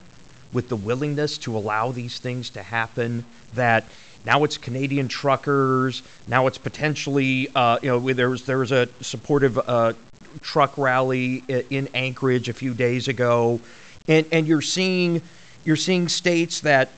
with 0.51 0.69
the 0.69 0.75
willingness 0.75 1.37
to 1.39 1.55
allow 1.55 1.91
these 1.91 2.19
things 2.19 2.49
to 2.51 2.63
happen 2.63 3.25
that 3.53 3.85
now 4.25 4.43
it's 4.43 4.57
Canadian 4.57 5.07
truckers, 5.07 6.03
now 6.27 6.47
it's 6.47 6.57
potentially, 6.57 7.49
uh, 7.55 7.79
you 7.81 7.89
know, 7.89 8.13
there 8.13 8.29
was 8.29 8.45
there 8.45 8.59
was 8.59 8.71
a 8.71 8.87
supportive 9.01 9.57
uh, 9.57 9.93
truck 10.41 10.77
rally 10.77 11.43
in 11.47 11.89
Anchorage 11.93 12.49
a 12.49 12.53
few 12.53 12.73
days 12.73 13.07
ago. 13.07 13.59
and 14.07 14.25
and 14.31 14.47
you're 14.47 14.61
seeing 14.61 15.21
you're 15.63 15.75
seeing 15.75 16.07
states 16.07 16.61
that 16.61 16.89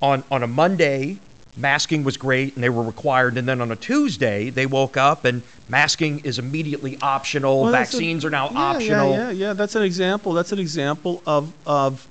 on 0.00 0.24
on 0.30 0.42
a 0.42 0.46
Monday 0.46 1.18
masking 1.58 2.04
was 2.04 2.16
great 2.16 2.54
and 2.54 2.62
they 2.62 2.68
were 2.68 2.82
required 2.82 3.36
and 3.36 3.48
then 3.48 3.60
on 3.60 3.72
a 3.72 3.76
Tuesday 3.76 4.50
they 4.50 4.66
woke 4.66 4.96
up 4.96 5.24
and 5.24 5.42
masking 5.68 6.20
is 6.20 6.38
immediately 6.38 6.96
optional 7.02 7.62
Well, 7.62 7.72
that's 7.72 7.92
a- 7.92 7.96
vaccines 7.96 8.24
are 8.24 8.30
now 8.30 8.50
yeah, 8.50 8.58
optional 8.58 9.10
Yeah, 9.10 9.16
yeah, 9.16 9.30
yeah. 9.30 9.52
That's 9.52 9.74
an 9.74 9.82
example. 9.82 10.32
That's 10.32 10.52
an 10.52 10.58
example 10.58 11.22
of 11.26 11.52
of 11.66 12.06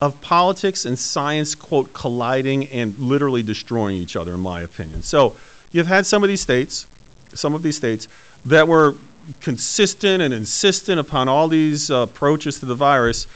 of 0.00 0.18
politics 0.22 0.86
and 0.86 0.98
science 0.98 1.54
quote 1.54 1.92
colliding 1.92 2.66
and 2.68 2.98
literally 2.98 3.42
destroying 3.42 3.96
each 3.96 4.16
other, 4.16 4.34
in 4.34 4.40
my 4.40 4.62
opinion. 4.62 5.02
So 5.02 5.36
you've 5.72 5.86
had 5.86 6.06
some 6.06 6.22
of 6.22 6.28
these 6.28 6.40
states, 6.40 6.86
some 7.34 7.54
of 7.54 7.62
these 7.62 7.76
states 7.76 8.08
that 8.46 8.66
were 8.66 8.94
consistent 9.40 10.22
and 10.22 10.32
insistent 10.32 10.98
upon 10.98 11.28
all 11.28 11.48
these 11.48 11.90
uh, 11.90 11.98
approaches 11.98 12.60
to 12.60 12.66
the 12.66 12.74
virus, 12.74 13.26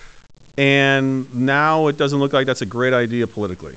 and 0.56 1.32
now 1.34 1.88
it 1.88 1.98
doesn't 1.98 2.18
look 2.18 2.32
like 2.32 2.46
that's 2.46 2.62
a 2.62 2.66
great 2.66 2.94
idea 2.94 3.26
politically. 3.26 3.76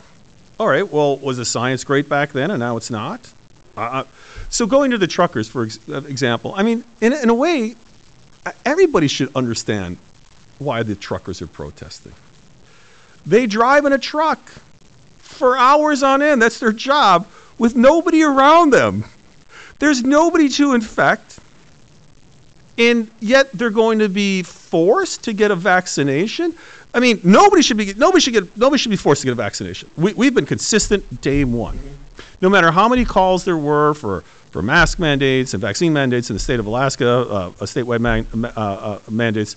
All 0.60 0.68
right, 0.68 0.92
well, 0.92 1.18
was 1.18 1.38
the 1.38 1.46
science 1.46 1.84
great 1.84 2.10
back 2.10 2.32
then 2.32 2.50
and 2.50 2.60
now 2.60 2.78
it's 2.78 2.90
not? 2.90 3.32
Uh, 3.76 4.06
so 4.50 4.66
going 4.66 4.92
to 4.92 4.98
the 4.98 5.06
truckers, 5.06 5.48
for 5.48 5.66
ex- 5.66 5.80
uh, 5.88 6.02
example, 6.04 6.54
I 6.56 6.64
mean, 6.64 6.84
in, 7.00 7.14
in 7.14 7.30
a 7.30 7.34
way, 7.34 7.76
uh, 8.46 8.52
everybody 8.66 9.08
should 9.08 9.36
understand 9.36 9.98
why 10.58 10.82
the 10.82 10.96
truckers 10.96 11.42
are 11.44 11.48
protesting. 11.48 12.14
They 13.26 13.46
drive 13.46 13.86
in 13.86 13.94
a 13.94 14.00
truck 14.00 14.40
for 15.20 15.58
hours 15.58 16.02
on 16.02 16.24
end. 16.24 16.42
That's 16.42 16.60
their 16.60 16.72
job 16.72 17.28
with 17.60 17.76
nobody 17.76 18.24
around 18.24 18.72
them. 18.72 19.04
There's 19.80 20.04
nobody 20.04 20.50
to 20.50 20.74
infect. 20.74 21.40
And 22.80 23.12
yet 23.20 23.52
they're 23.54 23.70
going 23.70 24.00
to 24.00 24.10
be 24.10 24.44
forced 24.44 25.24
to 25.26 25.34
get 25.34 25.52
a 25.52 25.56
vaccination. 25.56 26.56
I 26.94 27.00
mean, 27.00 27.20
nobody 27.24 27.62
should 27.62 27.78
be 27.78 27.94
nobody 27.94 28.22
should 28.22 28.34
get 28.34 28.58
nobody 28.58 28.80
should 28.80 28.90
be 28.90 28.98
forced 28.98 29.22
to 29.22 29.26
get 29.28 29.34
a 29.34 29.36
vaccination. 29.36 29.90
We, 29.98 30.14
we've 30.14 30.34
been 30.34 30.46
consistent 30.46 31.22
day 31.22 31.44
one. 31.44 31.80
No 32.42 32.50
matter 32.50 32.72
how 32.72 32.88
many 32.88 33.04
calls 33.04 33.46
there 33.46 33.58
were 33.58 33.94
for, 33.94 34.22
for 34.52 34.62
mask 34.62 35.00
mandates 35.00 35.54
and 35.54 35.62
vaccine 35.62 35.92
mandates 35.92 36.30
in 36.30 36.36
the 36.36 36.40
state 36.40 36.60
of 36.60 36.68
Alaska, 36.68 37.08
uh, 37.08 37.50
statewide 37.62 38.00
man, 38.00 38.28
uh, 38.34 38.48
uh, 38.56 39.00
mandates, 39.10 39.56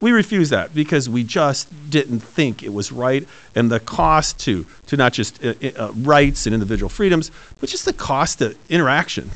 we 0.00 0.12
refused 0.12 0.52
that 0.52 0.72
because 0.72 1.08
we 1.08 1.24
just 1.24 1.68
didn't 1.90 2.20
think 2.20 2.62
it 2.62 2.72
was 2.72 2.92
right, 2.92 3.26
and 3.54 3.70
the 3.70 3.80
cost 3.80 4.38
to 4.40 4.64
to 4.86 4.96
not 4.96 5.12
just 5.12 5.44
uh, 5.44 5.54
uh, 5.76 5.92
rights 5.96 6.46
and 6.46 6.54
individual 6.54 6.88
freedoms, 6.88 7.30
but 7.60 7.68
just 7.68 7.84
the 7.84 7.92
cost 7.92 8.38
to 8.38 8.56
interaction, 8.68 9.30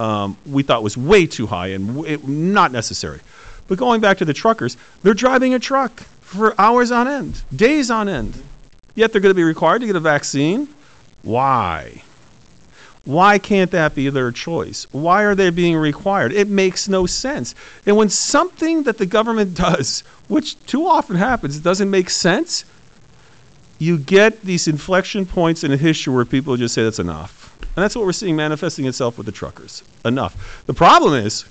um, 0.00 0.36
we 0.46 0.62
thought 0.62 0.82
was 0.82 0.96
way 0.96 1.26
too 1.26 1.46
high 1.46 1.68
and 1.68 1.94
w- 1.94 2.18
not 2.26 2.72
necessary. 2.72 3.20
But 3.68 3.78
going 3.78 4.00
back 4.00 4.18
to 4.18 4.24
the 4.24 4.34
truckers, 4.34 4.76
they're 5.02 5.14
driving 5.14 5.54
a 5.54 5.58
truck 5.58 6.02
for 6.26 6.60
hours 6.60 6.90
on 6.90 7.06
end, 7.06 7.42
days 7.54 7.90
on 7.90 8.08
end, 8.08 8.36
yet 8.96 9.12
they're 9.12 9.20
going 9.20 9.30
to 9.30 9.36
be 9.36 9.44
required 9.44 9.80
to 9.80 9.86
get 9.86 9.94
a 9.94 10.00
vaccine. 10.00 10.68
Why? 11.22 12.02
Why 13.04 13.38
can't 13.38 13.70
that 13.70 13.94
be 13.94 14.10
their 14.10 14.32
choice? 14.32 14.88
Why 14.90 15.22
are 15.22 15.36
they 15.36 15.50
being 15.50 15.76
required? 15.76 16.32
It 16.32 16.48
makes 16.48 16.88
no 16.88 17.06
sense. 17.06 17.54
And 17.86 17.96
when 17.96 18.08
something 18.08 18.82
that 18.82 18.98
the 18.98 19.06
government 19.06 19.54
does, 19.66 20.02
which 20.26 20.60
too 20.66 20.86
often 20.88 21.14
happens, 21.14 21.60
doesn't 21.60 21.90
make 21.90 22.10
sense, 22.10 22.64
you 23.78 23.96
get 23.96 24.42
these 24.42 24.66
inflection 24.66 25.26
points 25.26 25.62
in 25.62 25.70
a 25.70 25.76
history 25.76 26.12
where 26.12 26.24
people 26.24 26.56
just 26.56 26.74
say 26.74 26.82
that's 26.82 26.98
enough. 26.98 27.56
And 27.60 27.84
that's 27.84 27.94
what 27.94 28.04
we're 28.04 28.12
seeing 28.12 28.34
manifesting 28.34 28.86
itself 28.86 29.16
with 29.16 29.26
the 29.26 29.32
truckers. 29.32 29.84
Enough. 30.04 30.64
The 30.66 30.74
problem 30.74 31.14
is, 31.14 31.44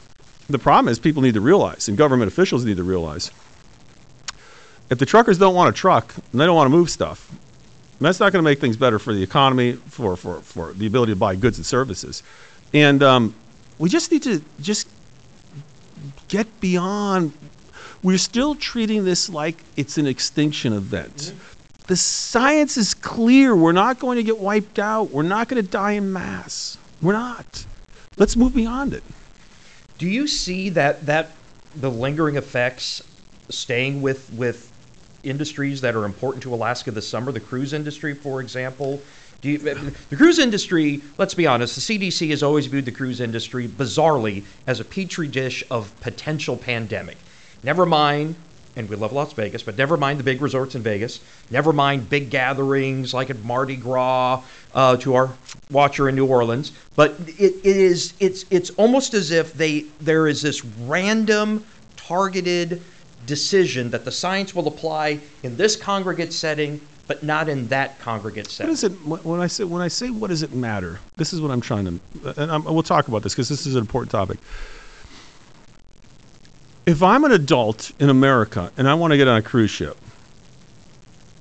the 0.49 0.59
problem 0.59 0.91
is 0.91 0.99
people 0.99 1.21
need 1.21 1.35
to 1.35 1.41
realize, 1.41 1.87
and 1.87 1.97
government 1.97 2.29
officials 2.29 2.65
need 2.65 2.77
to 2.77 2.83
realize, 2.83 3.31
if 4.89 4.99
the 4.99 5.05
truckers 5.05 5.37
don't 5.37 5.55
want 5.55 5.69
a 5.69 5.73
truck 5.73 6.13
and 6.31 6.39
they 6.39 6.45
don't 6.45 6.55
want 6.55 6.67
to 6.67 6.75
move 6.75 6.89
stuff, 6.89 7.31
that's 7.99 8.19
not 8.19 8.31
going 8.31 8.43
to 8.43 8.49
make 8.49 8.59
things 8.59 8.77
better 8.77 8.99
for 8.99 9.13
the 9.13 9.23
economy, 9.23 9.73
for, 9.73 10.15
for, 10.15 10.41
for 10.41 10.73
the 10.73 10.85
ability 10.85 11.13
to 11.13 11.15
buy 11.15 11.35
goods 11.35 11.57
and 11.57 11.65
services. 11.65 12.23
And 12.73 13.01
um, 13.01 13.33
we 13.79 13.89
just 13.89 14.11
need 14.11 14.23
to 14.23 14.41
just 14.61 14.89
get 16.27 16.47
beyond. 16.59 17.33
We're 18.03 18.17
still 18.17 18.55
treating 18.55 19.05
this 19.05 19.29
like 19.29 19.57
it's 19.77 19.97
an 19.97 20.07
extinction 20.07 20.73
event. 20.73 21.33
The 21.87 21.95
science 21.95 22.77
is 22.77 22.93
clear. 22.93 23.55
We're 23.55 23.71
not 23.71 23.99
going 23.99 24.17
to 24.17 24.23
get 24.23 24.39
wiped 24.39 24.79
out. 24.79 25.11
We're 25.11 25.23
not 25.23 25.47
going 25.47 25.63
to 25.63 25.69
die 25.69 25.93
in 25.93 26.11
mass. 26.11 26.77
We're 27.01 27.13
not. 27.13 27.65
Let's 28.17 28.35
move 28.35 28.55
beyond 28.55 28.93
it. 28.93 29.03
Do 29.97 30.07
you 30.07 30.27
see 30.27 30.69
that 30.69 31.05
that 31.05 31.31
the 31.75 31.91
lingering 31.91 32.35
effects 32.35 33.01
staying 33.49 34.01
with 34.01 34.31
with 34.33 34.71
industries 35.25 35.81
that 35.81 35.95
are 35.95 36.05
important 36.05 36.43
to 36.43 36.53
Alaska 36.53 36.91
this 36.91 37.07
summer? 37.07 37.31
The 37.31 37.39
cruise 37.39 37.73
industry, 37.73 38.13
for 38.13 38.41
example. 38.41 39.01
You, 39.41 39.59
the 39.59 40.15
cruise 40.15 40.39
industry, 40.39 41.01
let's 41.19 41.35
be 41.35 41.45
honest, 41.45 41.75
the 41.75 41.81
CDC 41.81 42.29
has 42.31 42.41
always 42.41 42.65
viewed 42.65 42.85
the 42.85 42.91
cruise 42.91 43.21
industry 43.21 43.67
bizarrely 43.67 44.43
as 44.65 44.79
a 44.79 44.85
petri 44.85 45.27
dish 45.27 45.63
of 45.69 45.91
potential 46.01 46.57
pandemic. 46.57 47.17
Never 47.61 47.85
mind, 47.85 48.35
and 48.75 48.89
we 48.89 48.95
love 48.95 49.13
Las 49.13 49.33
Vegas, 49.33 49.63
but 49.63 49.77
never 49.77 49.97
mind 49.97 50.19
the 50.19 50.23
big 50.23 50.41
resorts 50.41 50.75
in 50.75 50.81
Vegas. 50.81 51.19
Never 51.49 51.71
mind 51.71 52.09
big 52.09 52.29
gatherings 52.29 53.13
like 53.13 53.29
at 53.29 53.39
Mardi 53.43 53.75
Gras 53.75 54.43
uh, 54.73 54.97
to 54.97 55.15
our 55.15 55.31
watcher 55.71 56.09
in 56.09 56.15
New 56.15 56.25
Orleans. 56.25 56.71
But 56.95 57.15
it, 57.27 57.55
it 57.63 57.77
is 57.77 58.13
it's 58.19 58.45
it's 58.49 58.71
almost 58.71 59.13
as 59.13 59.31
if 59.31 59.53
they 59.53 59.85
there 60.01 60.27
is 60.27 60.41
this 60.41 60.65
random 60.65 61.63
targeted 61.95 62.81
decision 63.25 63.89
that 63.91 64.05
the 64.05 64.11
science 64.11 64.53
will 64.55 64.67
apply 64.67 65.19
in 65.43 65.57
this 65.57 65.75
congregate 65.75 66.33
setting, 66.33 66.79
but 67.07 67.23
not 67.23 67.49
in 67.49 67.67
that 67.67 67.99
congregate 67.99 68.45
What 68.45 68.51
setting. 68.51 68.73
is 68.73 68.83
it 68.83 68.91
when 68.91 69.39
I 69.39 69.47
say 69.47 69.63
when 69.63 69.81
I 69.81 69.87
say 69.87 70.09
what 70.09 70.29
does 70.29 70.43
it 70.43 70.53
matter? 70.53 70.99
This 71.17 71.33
is 71.33 71.41
what 71.41 71.51
I'm 71.51 71.61
trying 71.61 71.85
to, 71.85 72.41
and 72.41 72.51
I'm, 72.51 72.63
we'll 72.63 72.83
talk 72.83 73.07
about 73.07 73.23
this 73.23 73.33
because 73.33 73.49
this 73.49 73.65
is 73.65 73.75
an 73.75 73.81
important 73.81 74.11
topic. 74.11 74.39
If 76.85 77.01
I'm 77.01 77.23
an 77.23 77.31
adult 77.31 77.91
in 77.99 78.09
America 78.09 78.71
and 78.77 78.87
I 78.87 78.93
want 78.93 79.11
to 79.11 79.17
get 79.17 79.27
on 79.27 79.37
a 79.37 79.41
cruise 79.41 79.71
ship, 79.71 79.97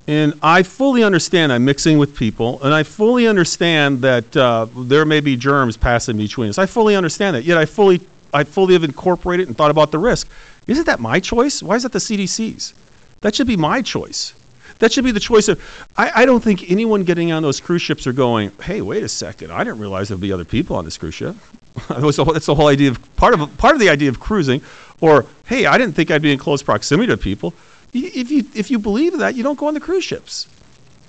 and 0.06 0.34
I 0.42 0.62
fully 0.62 1.02
understand 1.02 1.52
I'm 1.52 1.64
mixing 1.64 1.98
with 1.98 2.14
people, 2.14 2.62
and 2.62 2.74
I 2.74 2.82
fully 2.82 3.26
understand 3.26 4.02
that 4.02 4.36
uh, 4.36 4.66
there 4.76 5.04
may 5.06 5.20
be 5.20 5.36
germs 5.36 5.76
passing 5.78 6.16
between 6.18 6.50
us. 6.50 6.58
I 6.58 6.66
fully 6.66 6.94
understand 6.94 7.36
that. 7.36 7.44
Yet 7.44 7.56
I 7.56 7.64
fully, 7.64 8.00
I 8.34 8.44
fully 8.44 8.74
have 8.74 8.84
incorporated 8.84 9.48
and 9.48 9.56
thought 9.56 9.70
about 9.70 9.92
the 9.92 9.98
risk. 9.98 10.28
Isn't 10.66 10.86
that 10.86 11.00
my 11.00 11.20
choice? 11.20 11.62
Why 11.62 11.76
is 11.76 11.82
that 11.82 11.92
the 11.92 11.98
CDC's? 11.98 12.74
That 13.20 13.34
should 13.34 13.46
be 13.46 13.56
my 13.56 13.82
choice. 13.82 14.34
That 14.78 14.92
should 14.92 15.04
be 15.04 15.12
the 15.12 15.20
choice 15.20 15.48
of. 15.48 15.62
I, 15.96 16.22
I 16.22 16.26
don't 16.26 16.42
think 16.42 16.70
anyone 16.70 17.04
getting 17.04 17.32
on 17.32 17.42
those 17.42 17.60
cruise 17.60 17.82
ships 17.82 18.06
are 18.06 18.12
going, 18.12 18.50
"Hey, 18.62 18.80
wait 18.80 19.02
a 19.02 19.08
second! 19.08 19.52
I 19.52 19.62
didn't 19.64 19.78
realize 19.78 20.08
there'd 20.08 20.20
be 20.20 20.32
other 20.32 20.44
people 20.44 20.76
on 20.76 20.84
this 20.84 20.98
cruise 20.98 21.14
ship." 21.14 21.36
that 21.88 22.02
was 22.02 22.16
the 22.16 22.24
whole, 22.24 22.34
that's 22.34 22.46
the 22.46 22.54
whole 22.54 22.66
idea 22.66 22.90
of 22.90 23.16
part 23.16 23.34
of 23.34 23.56
part 23.56 23.74
of 23.74 23.80
the 23.80 23.88
idea 23.88 24.08
of 24.08 24.18
cruising. 24.18 24.62
Or, 25.00 25.26
"Hey, 25.46 25.66
I 25.66 25.78
didn't 25.78 25.94
think 25.94 26.10
I'd 26.10 26.22
be 26.22 26.32
in 26.32 26.38
close 26.38 26.62
proximity 26.62 27.08
to 27.08 27.16
people." 27.16 27.54
If 27.92 28.30
you 28.32 28.44
if 28.54 28.70
you 28.70 28.80
believe 28.80 29.18
that, 29.18 29.36
you 29.36 29.44
don't 29.44 29.58
go 29.58 29.68
on 29.68 29.74
the 29.74 29.80
cruise 29.80 30.04
ships. 30.04 30.48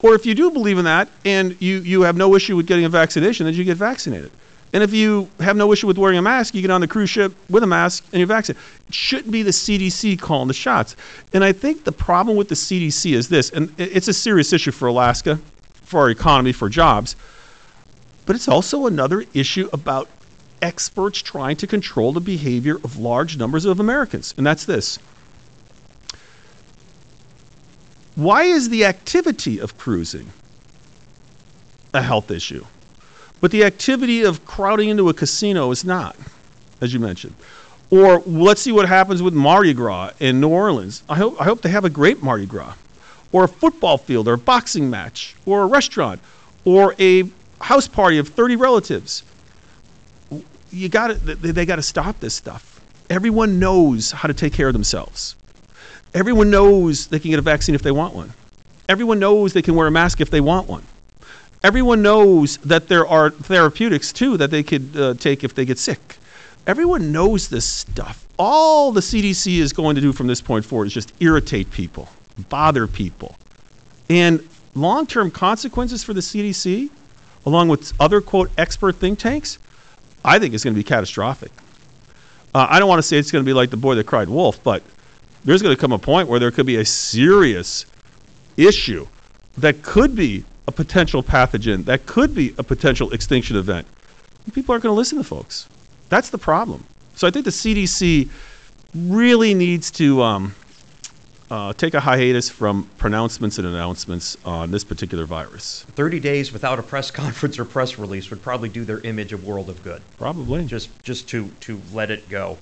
Or 0.02 0.14
if 0.14 0.26
you 0.26 0.36
do 0.36 0.52
believe 0.52 0.78
in 0.78 0.86
that 0.86 1.10
and 1.24 1.60
you, 1.60 1.78
you 1.78 2.04
have 2.04 2.16
no 2.16 2.36
issue 2.36 2.56
with 2.56 2.68
getting 2.68 2.86
a 2.86 2.90
vaccination, 2.90 3.46
then 3.46 3.56
you 3.56 3.64
get 3.64 3.78
vaccinated. 3.78 4.32
And 4.74 4.84
if 4.84 4.93
you 4.93 5.29
have 5.39 5.55
no 5.55 5.72
issue 5.72 5.88
with 5.88 5.98
wearing 5.98 6.17
a 6.17 6.22
mask, 6.22 6.53
you 6.53 6.62
get 6.62 6.72
on 6.72 6.81
the 6.81 6.88
cruise 6.88 7.10
ship 7.10 7.34
with 7.50 7.63
a 7.63 7.67
mask 7.67 8.03
and 8.12 8.19
you're 8.19 8.27
vaccinated. 8.27 8.62
It 8.89 8.93
shouldn't 8.93 9.31
be 9.31 9.41
the 9.41 9.51
CDC 9.51 10.19
calling 10.19 10.48
the 10.50 10.53
shots. 10.53 10.95
And 11.34 11.43
I 11.43 11.53
think 11.53 11.86
the 11.86 11.91
problem 11.93 12.36
with 12.36 12.50
the 12.50 12.55
CDC 12.55 13.13
is 13.13 13.29
this, 13.29 13.51
and 13.51 13.74
it's 13.77 14.10
a 14.10 14.13
serious 14.13 14.51
issue 14.51 14.72
for 14.72 14.88
Alaska, 14.88 15.39
for 15.84 16.01
our 16.01 16.10
economy, 16.10 16.51
for 16.51 16.67
jobs, 16.67 17.15
but 18.25 18.36
it's 18.36 18.48
also 18.48 18.88
another 18.88 19.24
issue 19.34 19.69
about 19.72 20.10
experts 20.62 21.22
trying 21.22 21.55
to 21.57 21.67
control 21.67 22.12
the 22.12 22.19
behavior 22.19 22.75
of 22.84 22.98
large 22.98 23.38
numbers 23.38 23.65
of 23.65 23.79
Americans. 23.79 24.34
And 24.38 24.45
that's 24.45 24.65
this. 24.65 25.00
Why 28.15 28.43
is 28.43 28.69
the 28.69 28.86
activity 28.86 29.60
of 29.60 29.77
cruising 29.77 30.31
a 31.93 32.01
health 32.01 32.31
issue? 32.31 32.65
But 33.42 33.51
the 33.51 33.63
activity 33.63 34.24
of 34.24 34.46
crowding 34.46 34.89
into 34.89 35.10
a 35.10 35.13
casino 35.13 35.72
is 35.72 35.86
not, 35.86 36.15
as 36.82 36.94
you 36.94 37.00
mentioned. 37.00 37.36
Or 37.89 38.20
let's 38.25 38.62
see 38.62 38.72
what 38.72 38.88
happens 38.88 39.22
with 39.22 39.34
Mardi 39.34 39.74
Gras 39.74 40.12
in 40.20 40.39
New 40.39 40.50
Orleans. 40.50 41.04
I 41.08 41.15
hope, 41.15 41.39
I 41.39 41.44
hope 41.44 41.62
they 41.62 41.70
have 41.70 41.86
a 41.86 41.89
great 41.89 42.24
Mardi 42.24 42.46
Gras. 42.46 42.74
Or 43.32 43.44
a 43.44 43.48
football 43.48 43.98
field, 43.98 44.27
or 44.27 44.34
a 44.34 44.38
boxing 44.38 44.89
match, 44.89 45.36
or 45.46 45.63
a 45.63 45.65
restaurant, 45.65 46.22
or 46.63 46.96
a 47.00 47.24
house 47.62 47.88
party 47.88 48.18
of 48.18 48.30
30 48.30 48.56
relatives. 48.56 49.24
You 50.72 50.89
got 50.89 51.20
they, 51.25 51.51
they 51.51 51.65
got 51.65 51.75
to 51.77 51.82
stop 51.82 52.20
this 52.20 52.34
stuff. 52.34 52.82
Everyone 53.10 53.60
knows 53.60 54.12
how 54.12 54.27
to 54.27 54.34
take 54.34 54.54
care 54.54 54.68
of 54.68 54.74
themselves. 54.74 55.36
Everyone 56.13 56.50
knows 56.50 57.08
they 57.08 57.20
can 57.20 57.32
get 57.32 57.39
a 57.39 57.44
vaccine 57.44 57.75
if 57.75 57.82
they 57.82 57.92
want 57.92 58.15
one. 58.15 58.34
Everyone 58.88 59.20
knows 59.20 59.54
they 59.54 59.62
can 59.62 59.75
wear 59.75 59.88
a 59.88 59.92
mask 59.92 60.22
if 60.22 60.30
they 60.30 60.42
want 60.42 60.68
one. 60.68 60.84
Everyone 61.65 62.03
knows 62.03 62.57
that 62.57 62.89
there 62.89 63.07
are 63.07 63.31
therapeutics 63.31 64.13
too 64.13 64.38
that 64.38 64.51
they 64.51 64.62
could 64.62 64.95
uh, 64.95 65.15
take 65.15 65.43
if 65.43 65.55
they 65.55 65.65
get 65.65 65.79
sick. 65.79 66.17
Everyone 66.67 67.12
knows 67.12 67.50
this 67.50 67.65
stuff. 67.65 68.27
All 68.38 68.91
the 68.91 69.01
CDC 69.01 69.57
is 69.57 69.74
going 69.74 69.95
to 69.95 70.01
do 70.01 70.13
from 70.13 70.27
this 70.27 70.41
point 70.41 70.63
forward 70.63 70.86
is 70.86 70.93
just 70.93 71.12
irritate 71.19 71.72
people, 71.72 72.07
bother 72.50 72.86
people. 72.86 73.36
And 74.12 74.48
long 74.75 75.07
term 75.07 75.31
consequences 75.31 76.03
for 76.03 76.13
the 76.13 76.22
CDC, 76.22 76.91
along 77.48 77.69
with 77.69 77.93
other, 78.00 78.22
quote, 78.22 78.51
expert 78.60 78.98
think 78.98 79.17
tanks, 79.17 79.57
I 80.24 80.38
think 80.38 80.53
is 80.53 80.63
going 80.63 80.75
to 80.75 80.79
be 80.79 80.84
catastrophic. 80.84 81.51
Uh, 82.53 82.67
I 82.69 82.77
don't 82.77 82.88
want 82.88 83.00
to 83.00 83.03
say 83.03 83.17
it's 83.17 83.31
going 83.31 83.43
to 83.43 83.50
be 83.50 83.53
like 83.53 83.72
the 83.72 83.77
boy 83.77 83.95
that 83.95 84.05
cried 84.05 84.29
wolf, 84.29 84.63
but 84.63 84.84
there's 85.43 85.63
going 85.63 85.75
to 85.75 85.81
come 85.81 85.93
a 85.93 85.98
point 85.98 86.29
where 86.29 86.39
there 86.39 86.51
could 86.51 86.67
be 86.67 86.75
a 86.75 86.86
serious 86.86 87.88
issue 88.55 89.07
that 89.57 89.81
could 89.81 90.15
be 90.15 90.45
a 90.67 90.72
potential 90.72 91.24
pathogen, 91.24 91.86
that 91.86 92.05
could 92.05 92.34
be 92.34 92.53
a 92.57 92.63
potential 92.63 93.12
extinction 93.12 93.55
event. 93.55 93.88
People 94.53 94.74
aren't 94.74 94.84
going 94.84 94.93
to 94.93 94.98
listen 94.98 95.17
to 95.17 95.24
folks. 95.24 95.67
That's 96.10 96.29
the 96.29 96.38
problem. 96.38 96.86
So 97.15 97.27
I 97.27 97.31
think 97.31 97.45
the 97.45 97.51
CDC 97.51 98.29
really 98.93 99.53
needs 99.53 99.89
to 99.91 100.22
um, 100.22 100.55
uh, 101.50 101.74
take 101.74 101.93
a 101.93 102.00
hiatus 102.00 102.50
from 102.50 102.89
pronouncements 102.98 103.57
and 103.57 103.67
announcements 103.67 104.38
on 104.45 104.72
this 104.72 104.84
particular 104.84 105.25
virus. 105.25 105.86
30 105.95 106.19
days 106.19 106.51
without 106.51 106.79
a 106.79 106.84
press 106.84 107.12
conference 107.24 107.60
or 107.60 107.65
press 107.65 107.98
release 107.98 108.29
would 108.29 108.41
probably 108.41 108.69
do 108.69 108.86
their 108.86 109.00
image 109.00 109.34
a 109.34 109.38
world 109.38 109.69
of 109.69 109.84
good. 109.84 110.01
Probably. 110.17 110.65
Just, 110.65 110.89
just 111.03 111.27
to, 111.29 111.50
to 111.62 111.81
let 111.93 112.12
it 112.12 112.27
go. 112.29 112.57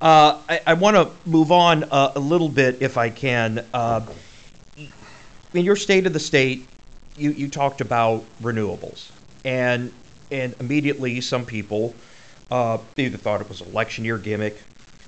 Uh, 0.00 0.40
I, 0.48 0.60
I 0.66 0.74
want 0.74 0.96
to 0.96 1.10
move 1.30 1.52
on 1.52 1.84
uh, 1.84 2.12
a 2.16 2.20
little 2.20 2.48
bit, 2.48 2.82
if 2.82 2.98
I 2.98 3.08
can. 3.08 3.64
Uh, 3.72 4.04
in 5.54 5.64
your 5.64 5.76
state 5.76 6.06
of 6.06 6.12
the 6.12 6.20
state, 6.20 6.66
you, 7.16 7.30
you 7.30 7.48
talked 7.48 7.80
about 7.80 8.24
renewables, 8.42 9.10
and 9.44 9.92
and 10.30 10.54
immediately 10.60 11.20
some 11.20 11.44
people 11.44 11.94
uh, 12.50 12.78
either 12.96 13.16
thought 13.18 13.40
it 13.40 13.48
was 13.48 13.60
an 13.60 13.68
election 13.68 14.04
year 14.04 14.18
gimmick. 14.18 14.56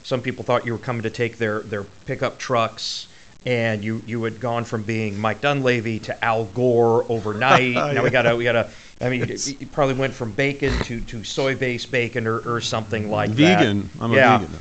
Some 0.02 0.20
people 0.20 0.44
thought 0.44 0.66
you 0.66 0.72
were 0.72 0.78
coming 0.78 1.02
to 1.02 1.10
take 1.10 1.38
their 1.38 1.60
their 1.60 1.84
pickup 2.06 2.38
trucks, 2.38 3.06
and 3.46 3.82
you 3.82 4.02
you 4.06 4.22
had 4.24 4.38
gone 4.40 4.64
from 4.64 4.82
being 4.82 5.18
Mike 5.18 5.40
Dunleavy 5.40 5.98
to 6.00 6.24
Al 6.24 6.44
Gore 6.46 7.04
overnight. 7.08 7.74
Now 7.94 8.02
we 8.02 8.10
gotta 8.10 8.36
we 8.36 8.44
gotta. 8.44 8.68
I 9.00 9.08
mean, 9.08 9.26
Yes. 9.28 9.48
you, 9.48 9.56
you 9.60 9.66
probably 9.66 9.96
went 9.96 10.14
from 10.14 10.32
bacon 10.32 10.72
to, 10.84 11.00
to 11.00 11.24
soy 11.24 11.56
based 11.56 11.90
bacon 11.90 12.26
or, 12.26 12.38
or 12.48 12.60
something 12.60 13.10
like 13.10 13.30
Vegan. 13.30 13.90
that. 13.96 14.02
I'm 14.04 14.12
yeah. 14.12 14.36
a 14.36 14.38
vegan 14.38 14.52
now. 14.52 14.58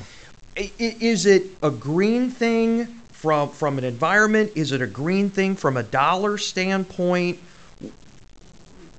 I- 0.58 0.72
i- 0.84 0.98
Is 1.00 1.26
it 1.28 1.44
a 1.62 1.70
green 1.70 2.30
thing 2.32 2.88
from 3.24 3.48
from 3.48 3.78
an 3.78 3.86
environment? 3.86 4.52
Is 4.54 4.74
it 4.74 4.82
a 4.82 4.86
green 4.86 5.30
thing 5.30 5.56
from 5.56 5.78
a 5.78 5.84
dollar 5.84 6.38
standpoint? 6.38 7.40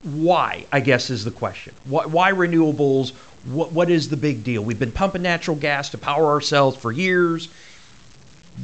Why? 0.02 0.64
I 0.72 0.80
guess 0.80 1.10
is 1.10 1.24
the 1.24 1.30
question. 1.30 1.74
Why, 1.84 2.06
why 2.06 2.32
renewables? 2.32 3.12
What 3.44 3.72
what 3.72 3.90
is 3.90 4.08
the 4.08 4.16
big 4.16 4.42
deal? 4.42 4.64
We've 4.64 4.78
been 4.78 4.92
pumping 4.92 5.20
natural 5.20 5.58
gas 5.58 5.90
to 5.90 5.98
power 5.98 6.30
ourselves 6.30 6.74
for 6.74 6.90
years. 6.90 7.50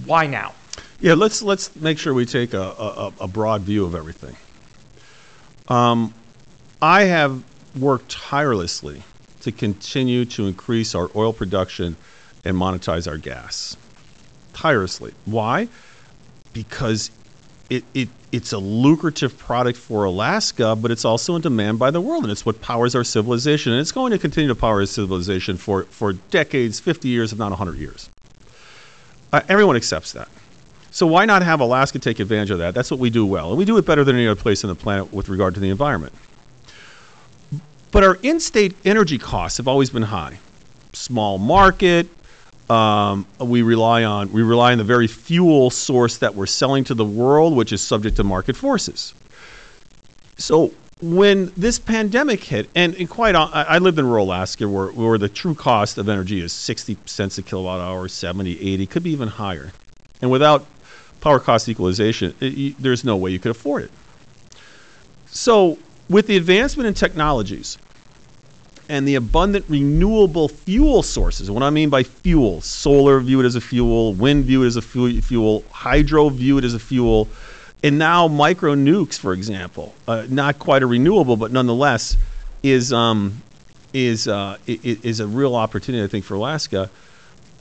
Why 0.07 0.27
now? 0.27 0.55
Yeah, 0.99 1.13
let's 1.13 1.43
let's 1.43 1.77
make 1.77 1.99
sure 1.99 2.15
we 2.15 2.25
take 2.25 2.55
a, 2.55 2.63
a, 2.63 3.13
a 3.21 3.29
broad 3.29 3.61
view 3.61 3.85
of 3.85 3.95
everything. 3.95 4.37
Um, 5.69 6.15
I 6.81 7.03
have 7.03 7.43
worked 7.79 8.11
tirelessly 8.11 9.03
to 9.43 9.53
continue 9.53 10.25
to 10.25 10.47
increase 10.47 10.95
our 10.95 11.11
oil 11.15 11.35
production 11.35 11.97
and 12.47 12.57
monetize 12.57 13.07
our 13.07 13.19
gas. 13.19 13.77
Tirelessly. 14.61 15.15
Why? 15.25 15.69
Because 16.53 17.11
it, 17.71 17.83
it 17.95 18.11
it's 18.31 18.53
a 18.53 18.59
lucrative 18.59 19.39
product 19.39 19.79
for 19.79 20.05
Alaska, 20.05 20.77
but 20.77 20.91
it's 20.91 21.07
also 21.07 21.35
in 21.35 21.41
demand 21.41 21.79
by 21.79 21.91
the 21.91 22.01
world, 22.01 22.25
and 22.25 22.31
it's 22.31 22.45
what 22.45 22.61
powers 22.61 22.95
our 22.95 23.03
civilization, 23.03 23.73
and 23.73 23.81
it's 23.81 23.91
going 23.91 24.13
to 24.13 24.19
continue 24.19 24.49
to 24.49 24.55
power 24.55 24.81
our 24.81 24.87
civilization 24.87 25.57
for, 25.57 25.85
for 25.85 26.13
decades, 26.13 26.79
50 26.79 27.09
years, 27.09 27.33
if 27.33 27.39
not 27.39 27.51
100 27.51 27.79
years. 27.79 28.11
Uh, 29.33 29.41
everyone 29.49 29.77
accepts 29.77 30.13
that. 30.13 30.29
So 30.91 31.07
why 31.07 31.25
not 31.25 31.43
have 31.43 31.61
Alaska 31.61 31.99
take 31.99 32.21
advantage 32.21 32.51
of 32.51 32.59
that? 32.59 32.75
That's 32.75 32.91
what 32.91 33.01
we 33.01 33.09
do 33.09 33.25
well, 33.25 33.49
and 33.49 33.59
we 33.59 33.65
do 33.65 33.79
it 33.79 33.87
better 33.87 34.05
than 34.05 34.15
any 34.15 34.29
other 34.29 34.41
place 34.41 34.63
on 34.63 34.69
the 34.69 34.77
planet 34.77 35.11
with 35.11 35.31
regard 35.31 35.55
to 35.55 35.61
the 35.61 35.71
environment. 35.71 36.13
But 37.93 38.05
our 38.05 38.19
in-state 38.23 38.77
energy 38.85 39.17
costs 39.17 39.57
have 39.57 39.67
always 39.67 39.89
been 39.89 40.03
high. 40.03 40.39
Small 40.93 41.39
market. 41.39 42.09
Um, 42.71 43.27
we 43.41 43.63
rely 43.63 44.05
on 44.05 44.31
we 44.31 44.43
rely 44.43 44.71
on 44.71 44.79
the 44.79 44.85
very 44.85 45.09
fuel 45.09 45.71
source 45.71 46.19
that 46.19 46.37
we're 46.37 46.47
selling 46.47 46.85
to 46.85 46.95
the 46.95 47.05
world, 47.05 47.57
which 47.57 47.73
is 47.73 47.83
subject 47.83 48.17
to 48.17 48.25
market 48.25 48.55
forces. 48.55 49.13
So 50.39 50.73
when 51.03 51.53
this 51.57 51.81
pandemic 51.81 52.45
hit, 52.45 52.71
and, 52.77 52.95
and 52.95 53.11
quite, 53.11 53.35
hon- 53.35 53.51
I 53.53 53.63
I 53.63 53.79
lived 53.79 53.99
in 53.99 54.07
rural 54.07 54.27
Alaska 54.27 54.69
where, 54.69 54.89
where 54.89 55.19
the 55.19 55.29
true 55.29 55.55
cost 55.55 55.99
of 55.99 56.09
energy 56.09 56.41
is 56.41 56.53
60 56.53 56.97
cents 57.07 57.39
a 57.39 57.43
kilowatt 57.43 57.81
hour, 57.81 58.07
70, 58.07 58.61
80, 58.61 58.87
could 58.87 59.03
be 59.03 59.11
even 59.11 59.29
higher. 59.29 59.73
And 60.23 60.31
without 60.31 60.65
power 61.21 61.41
cost 61.41 61.69
equalization, 61.69 62.35
it, 62.39 62.53
you, 62.53 62.75
there's 62.79 63.05
no 63.05 63.17
way 63.17 63.33
you 63.33 63.41
could 63.41 63.51
afford 63.51 63.85
it. 63.85 63.91
So, 65.27 65.79
with 66.09 66.27
the 66.29 66.37
advancement 66.37 66.87
in 66.87 66.95
technologies 66.95 67.79
and 68.91 69.07
the 69.07 69.15
abundant 69.15 69.65
renewable 69.69 70.49
fuel 70.49 71.05
sources, 71.05 71.49
what 71.49 71.63
I 71.63 71.71
mean 71.71 71.91
by 71.91 72.03
fuel, 72.03 72.61
solar 72.61 73.21
view 73.21 73.41
it 73.41 73.47
as 73.47 73.55
a 73.55 73.61
fuel, 73.61 74.15
wind 74.15 74.47
view 74.47 74.65
it 74.65 74.67
as 74.67 74.77
a 74.77 74.83
fu- 74.83 75.21
fuel, 75.21 75.65
hydro 75.71 76.29
view 76.29 76.59
it 76.59 76.65
as 76.65 76.75
a 76.75 76.81
fuel, 76.81 77.29
and 77.85 77.99
now 77.99 78.27
micro 78.27 78.75
nukes, 78.75 79.17
for 79.17 79.33
example, 79.33 79.95
uh, 80.09 80.27
not 80.29 80.59
quite 80.59 80.83
a 80.83 80.87
renewable, 80.87 81.37
but 81.37 81.53
nonetheless 81.53 82.17
is 82.65 82.93
um, 82.93 83.41
is 83.95 84.27
uh, 84.27 84.59
is 84.67 85.21
a 85.21 85.27
real 85.27 85.55
opportunity, 85.55 86.03
I 86.03 86.09
think, 86.09 86.25
for 86.25 86.35
Alaska. 86.35 86.91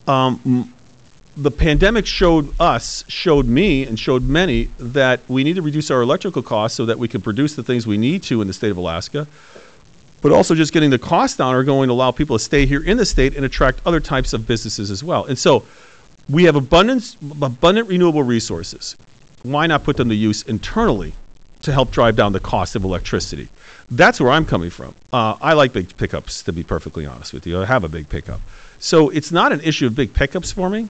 Um, 0.08 0.74
the 1.38 1.52
pandemic 1.52 2.06
showed 2.06 2.54
us, 2.60 3.06
showed 3.08 3.46
me, 3.46 3.86
and 3.86 3.98
showed 3.98 4.24
many 4.24 4.70
that 4.80 5.22
we 5.30 5.44
need 5.44 5.56
to 5.56 5.62
reduce 5.62 5.92
our 5.92 6.02
electrical 6.02 6.42
costs 6.42 6.76
so 6.76 6.88
that 6.88 7.00
we 7.00 7.08
can 7.08 7.22
produce 7.22 7.56
the 7.56 7.63
things 7.63 7.86
we 7.86 7.98
need 7.98 8.24
to 8.24 8.42
in 8.42 8.48
the 8.48 8.54
state 8.54 8.72
of 8.72 8.78
Alaska. 8.78 9.28
But 10.22 10.32
also, 10.32 10.54
just 10.56 10.74
getting 10.74 10.90
the 10.90 11.00
costs 11.00 11.38
down 11.38 11.56
are 11.56 11.64
going 11.64 11.88
to 11.88 11.94
allow 11.94 12.12
people 12.12 12.38
to 12.38 12.44
stay 12.44 12.66
here 12.66 12.84
in 12.84 12.98
the 12.98 13.06
state 13.06 13.36
and 13.36 13.46
attract 13.46 13.82
other 13.86 14.00
types 14.00 14.34
of 14.34 14.46
businesses 14.46 14.92
as 14.92 15.04
well. 15.04 15.26
And 15.26 15.38
so, 15.38 15.64
we 16.30 16.44
have 16.44 16.56
abundance, 16.56 17.16
abundant 17.42 17.88
renewable 17.88 18.24
resources. 18.24 18.98
Why 19.44 19.66
not 19.68 19.84
put 19.84 19.98
them 19.98 20.10
to 20.10 20.16
use 20.16 20.44
internally 20.44 21.14
to 21.62 21.72
help 21.72 21.92
drive 21.92 22.16
down 22.16 22.34
the 22.34 22.40
cost 22.40 22.76
of 22.76 22.84
electricity? 22.84 23.48
That's 23.92 24.20
where 24.20 24.32
I'm 24.32 24.46
coming 24.46 24.70
from. 24.70 24.94
Uh, 25.12 25.38
I 25.42 25.54
like 25.54 25.74
big 25.74 25.96
pickups, 25.98 26.44
to 26.44 26.54
be 26.54 26.64
perfectly 26.64 27.06
honest 27.06 27.34
with 27.34 27.48
you. 27.48 27.62
I 27.62 27.66
have 27.66 27.84
a 27.84 27.90
big 27.90 28.10
pickup. 28.10 28.42
So 28.80 29.10
it's 29.10 29.32
not 29.32 29.52
an 29.52 29.62
issue 29.62 29.88
of 29.88 29.96
big 29.96 30.14
pickups 30.14 30.52
for 30.52 30.70
me 30.70 30.90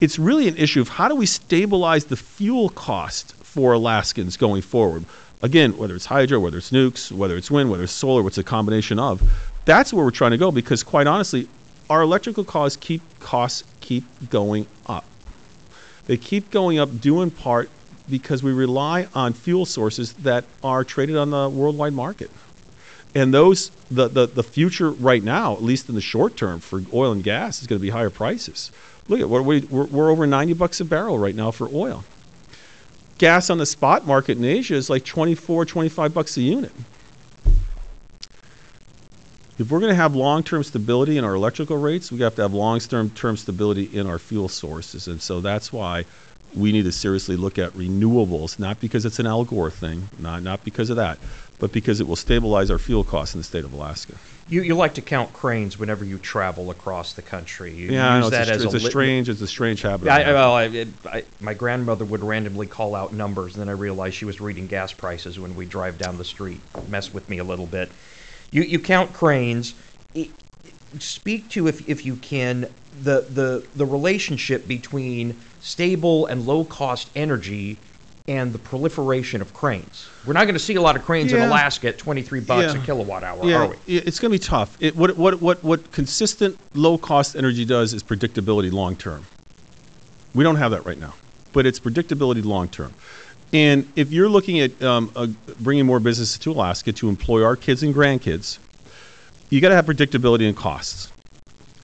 it's 0.00 0.18
really 0.18 0.48
an 0.48 0.56
issue 0.56 0.80
of 0.80 0.88
how 0.88 1.08
do 1.08 1.14
we 1.14 1.26
stabilize 1.26 2.04
the 2.04 2.16
fuel 2.16 2.68
cost 2.68 3.34
for 3.36 3.72
Alaskans 3.72 4.36
going 4.36 4.62
forward. 4.62 5.04
Again, 5.44 5.76
whether 5.76 5.94
it's 5.94 6.06
hydro, 6.06 6.40
whether 6.40 6.56
it's 6.56 6.70
nukes, 6.70 7.12
whether 7.12 7.36
it's 7.36 7.50
wind, 7.50 7.70
whether 7.70 7.84
it's 7.84 7.92
solar, 7.92 8.22
what's 8.22 8.38
a 8.38 8.42
combination 8.42 8.98
of. 8.98 9.22
That's 9.66 9.92
where 9.92 10.02
we're 10.02 10.10
trying 10.10 10.30
to 10.30 10.38
go 10.38 10.50
because, 10.50 10.82
quite 10.82 11.06
honestly, 11.06 11.48
our 11.90 12.00
electrical 12.00 12.44
costs 12.44 12.78
keep 12.78 13.02
costs 13.20 13.62
keep 13.82 14.04
going 14.30 14.66
up. 14.86 15.04
They 16.06 16.16
keep 16.16 16.50
going 16.50 16.78
up 16.78 16.98
due 16.98 17.20
in 17.20 17.30
part 17.30 17.68
because 18.08 18.42
we 18.42 18.54
rely 18.54 19.06
on 19.14 19.34
fuel 19.34 19.66
sources 19.66 20.14
that 20.14 20.46
are 20.62 20.82
traded 20.82 21.18
on 21.18 21.28
the 21.28 21.50
worldwide 21.50 21.92
market. 21.92 22.30
And 23.14 23.34
those 23.34 23.70
the, 23.90 24.08
the, 24.08 24.26
the 24.26 24.42
future 24.42 24.92
right 24.92 25.22
now, 25.22 25.52
at 25.52 25.62
least 25.62 25.90
in 25.90 25.94
the 25.94 26.00
short 26.00 26.38
term 26.38 26.58
for 26.58 26.82
oil 26.94 27.12
and 27.12 27.22
gas, 27.22 27.60
is 27.60 27.66
going 27.66 27.78
to 27.78 27.82
be 27.82 27.90
higher 27.90 28.08
prices. 28.08 28.72
Look 29.08 29.20
at 29.20 29.28
what 29.28 29.44
we, 29.44 29.60
we're, 29.60 29.84
we're 29.84 30.10
over 30.10 30.26
90 30.26 30.54
bucks 30.54 30.80
a 30.80 30.86
barrel 30.86 31.18
right 31.18 31.34
now 31.34 31.50
for 31.50 31.68
oil. 31.70 32.02
Gas 33.18 33.48
on 33.50 33.58
the 33.58 33.66
spot 33.66 34.06
market 34.06 34.38
in 34.38 34.44
Asia 34.44 34.74
is 34.74 34.90
like 34.90 35.04
24, 35.04 35.64
25 35.64 36.12
bucks 36.12 36.36
a 36.36 36.42
unit. 36.42 36.72
If 39.56 39.70
we're 39.70 39.78
going 39.78 39.90
to 39.90 39.96
have 39.96 40.16
long-term 40.16 40.64
stability 40.64 41.16
in 41.16 41.24
our 41.24 41.34
electrical 41.34 41.76
rates, 41.76 42.10
we 42.10 42.18
have 42.20 42.34
to 42.36 42.42
have 42.42 42.52
long-term 42.52 43.10
term 43.10 43.36
stability 43.36 43.84
in 43.96 44.08
our 44.08 44.18
fuel 44.18 44.48
sources, 44.48 45.06
and 45.06 45.22
so 45.22 45.40
that's 45.40 45.72
why 45.72 46.04
we 46.56 46.72
need 46.72 46.84
to 46.84 46.92
seriously 46.92 47.36
look 47.36 47.56
at 47.58 47.72
renewables. 47.72 48.58
Not 48.58 48.80
because 48.80 49.04
it's 49.04 49.20
an 49.20 49.26
Al 49.26 49.44
Gore 49.44 49.70
thing, 49.70 50.08
not 50.18 50.42
not 50.42 50.64
because 50.64 50.90
of 50.90 50.96
that, 50.96 51.18
but 51.58 51.72
because 51.72 52.00
it 52.00 52.06
will 52.06 52.16
stabilize 52.16 52.70
our 52.70 52.78
fuel 52.78 53.04
costs 53.04 53.34
in 53.34 53.40
the 53.40 53.44
state 53.44 53.64
of 53.64 53.72
Alaska. 53.72 54.14
You, 54.48 54.62
you 54.62 54.74
like 54.74 54.94
to 54.94 55.00
count 55.00 55.32
cranes 55.32 55.78
whenever 55.78 56.04
you 56.04 56.18
travel 56.18 56.70
across 56.70 57.14
the 57.14 57.22
country. 57.22 57.72
You 57.72 57.92
Yeah, 57.92 58.06
I 58.06 58.20
know, 58.20 58.26
use 58.26 58.26
it's, 58.26 58.36
that 58.36 58.48
a, 58.48 58.52
as 58.56 58.64
it's 58.64 58.74
a 58.74 58.78
lit- 58.78 58.90
strange, 58.90 59.28
it's 59.28 59.40
a 59.40 59.46
strange 59.46 59.80
habit. 59.82 60.08
I, 60.08 60.22
I 60.22 60.32
well, 60.32 60.52
I, 60.54 60.64
it, 60.64 60.88
I, 61.06 61.24
my 61.40 61.54
grandmother 61.54 62.04
would 62.04 62.22
randomly 62.22 62.66
call 62.66 62.94
out 62.94 63.12
numbers, 63.12 63.54
and 63.54 63.60
then 63.62 63.68
I 63.68 63.72
realized 63.72 64.16
she 64.16 64.24
was 64.24 64.40
reading 64.40 64.66
gas 64.66 64.92
prices 64.92 65.38
when 65.38 65.56
we 65.56 65.64
drive 65.64 65.96
down 65.96 66.18
the 66.18 66.24
street. 66.24 66.60
Mess 66.88 67.14
with 67.14 67.28
me 67.30 67.38
a 67.38 67.44
little 67.44 67.66
bit. 67.66 67.90
You 68.50 68.62
you 68.62 68.78
count 68.78 69.12
cranes. 69.12 69.74
Speak 70.98 71.48
to 71.50 71.66
if 71.66 71.88
if 71.88 72.04
you 72.04 72.16
can 72.16 72.68
the 73.02 73.22
the 73.22 73.66
the 73.74 73.86
relationship 73.86 74.68
between 74.68 75.40
stable 75.60 76.26
and 76.26 76.46
low 76.46 76.64
cost 76.64 77.10
energy 77.16 77.78
and 78.26 78.54
the 78.54 78.58
proliferation 78.58 79.42
of 79.42 79.52
cranes. 79.52 80.08
We're 80.24 80.32
not 80.32 80.44
going 80.44 80.54
to 80.54 80.58
see 80.58 80.76
a 80.76 80.80
lot 80.80 80.96
of 80.96 81.04
cranes 81.04 81.30
in 81.34 81.42
Alaska 81.42 81.88
at 81.88 81.98
23 81.98 82.40
bucks 82.40 82.74
Yeah. 82.74 82.82
a 82.82 82.84
kilowatt 82.86 83.22
hour, 83.22 83.44
Yeah, 83.46 83.56
are 83.56 83.68
we? 83.68 83.76
yeah, 83.84 84.00
it's 84.06 84.18
going 84.18 84.32
to 84.32 84.38
be 84.38 84.42
tough. 84.42 84.78
It, 84.80 84.96
what, 84.96 85.18
what, 85.18 85.42
what, 85.42 85.62
what 85.62 85.92
consistent 85.92 86.58
low 86.72 86.96
cost 86.96 87.36
energy 87.36 87.66
does 87.66 87.92
is 87.92 88.02
predictability 88.02 88.72
long 88.72 88.96
term. 88.96 89.26
We 90.34 90.42
don't 90.42 90.56
have 90.56 90.70
that 90.70 90.86
right 90.86 90.98
now, 90.98 91.12
but 91.52 91.66
it's 91.66 91.78
predictability 91.78 92.42
long 92.42 92.68
term. 92.68 92.94
And 93.52 93.86
if 93.94 94.10
you're 94.10 94.30
looking 94.30 94.58
at 94.60 94.82
um, 94.82 95.12
uh, 95.14 95.26
bringing 95.60 95.84
more 95.84 96.00
business 96.00 96.38
to 96.38 96.50
Alaska 96.50 96.94
to 96.94 97.10
employ 97.10 97.44
our 97.44 97.56
kids 97.56 97.82
and 97.82 97.94
grandkids, 97.94 98.58
you 99.50 99.60
got 99.60 99.68
to 99.68 99.74
have 99.74 99.84
predictability 99.84 100.48
in 100.48 100.54
costs. 100.54 101.12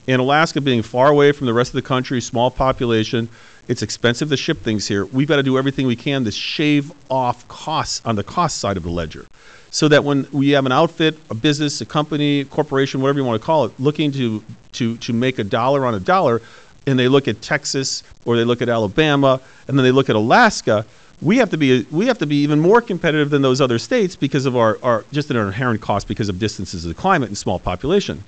And 0.09 0.23
Alaska 0.23 0.63
being 0.63 0.81
far 0.81 1.09
away 1.09 1.33
from 1.33 1.47
the 1.49 1.53
rest 1.53 1.69
of 1.69 1.75
the 1.75 1.83
country, 1.83 2.23
small 2.23 2.51
population, 2.51 3.29
it's 3.71 3.83
expensive 3.83 4.29
to 4.31 4.37
ship 4.37 4.59
things 4.59 4.89
here. 4.89 5.07
We've 5.07 5.29
got 5.29 5.37
to 5.37 5.45
do 5.45 5.57
everything 5.57 5.87
we 5.87 5.95
can 5.95 6.25
to 6.25 6.33
shave 6.33 6.91
off 7.09 7.47
costs 7.47 8.03
on 8.05 8.17
the 8.17 8.25
cost 8.25 8.59
side 8.59 8.77
of 8.77 8.83
the 8.83 8.91
ledger. 8.91 9.27
So 9.71 9.87
that 9.87 10.03
when 10.03 10.27
we 10.33 10.51
have 10.51 10.67
an 10.67 10.73
outfit, 10.73 11.17
a 11.31 11.35
business, 11.35 11.81
a 11.81 11.87
company, 11.87 12.41
a 12.41 12.45
corporation, 12.47 13.01
whatever 13.01 13.21
you 13.21 13.25
want 13.25 13.41
to 13.41 13.47
call 13.47 13.67
it, 13.67 13.73
looking 13.79 14.11
to, 14.11 14.43
to, 14.73 14.97
to 14.97 15.13
make 15.13 15.39
a 15.39 15.45
dollar 15.45 15.87
on 15.87 15.95
a 15.95 16.01
dollar, 16.01 16.43
and 16.89 16.99
they 16.99 17.07
look 17.07 17.29
at 17.29 17.43
Texas 17.43 18.03
or 18.25 18.37
they 18.37 18.43
look 18.43 18.61
at 18.61 18.69
Alabama 18.69 19.41
and 19.69 19.79
then 19.79 19.85
they 19.85 19.93
look 19.93 20.11
at 20.11 20.17
Alaska, 20.17 20.85
we 21.23 21.37
have 21.37 21.51
to 21.51 21.57
be 21.57 21.87
we 21.93 22.07
have 22.07 22.19
to 22.19 22.27
be 22.27 22.43
even 22.43 22.59
more 22.59 22.81
competitive 22.81 23.31
than 23.31 23.41
those 23.41 23.61
other 23.61 23.79
states 23.79 24.17
because 24.17 24.47
of 24.47 24.57
our, 24.57 24.79
our 24.83 25.05
just 25.13 25.31
an 25.31 25.37
inherent 25.37 25.81
cost 25.81 26.09
because 26.09 26.29
of 26.29 26.41
distances 26.41 26.85
of 26.85 26.89
the 26.89 27.01
climate 27.01 27.29
and 27.29 27.37
small 27.37 27.59
population 27.59 28.25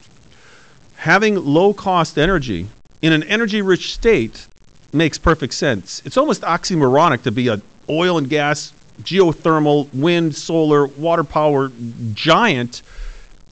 having 0.96 1.34
low 1.34 1.72
cost 1.72 2.18
energy 2.18 2.66
in 3.00 3.14
an 3.14 3.22
energy 3.22 3.62
rich 3.62 3.94
state 3.94 4.46
makes 4.92 5.18
perfect 5.18 5.54
sense. 5.54 6.02
It's 6.04 6.16
almost 6.16 6.42
oxymoronic 6.42 7.22
to 7.22 7.32
be 7.32 7.48
a 7.48 7.60
oil 7.88 8.18
and 8.18 8.28
gas, 8.28 8.72
geothermal, 9.02 9.92
wind, 9.94 10.34
solar, 10.34 10.86
water 10.86 11.24
power 11.24 11.72
giant, 12.12 12.82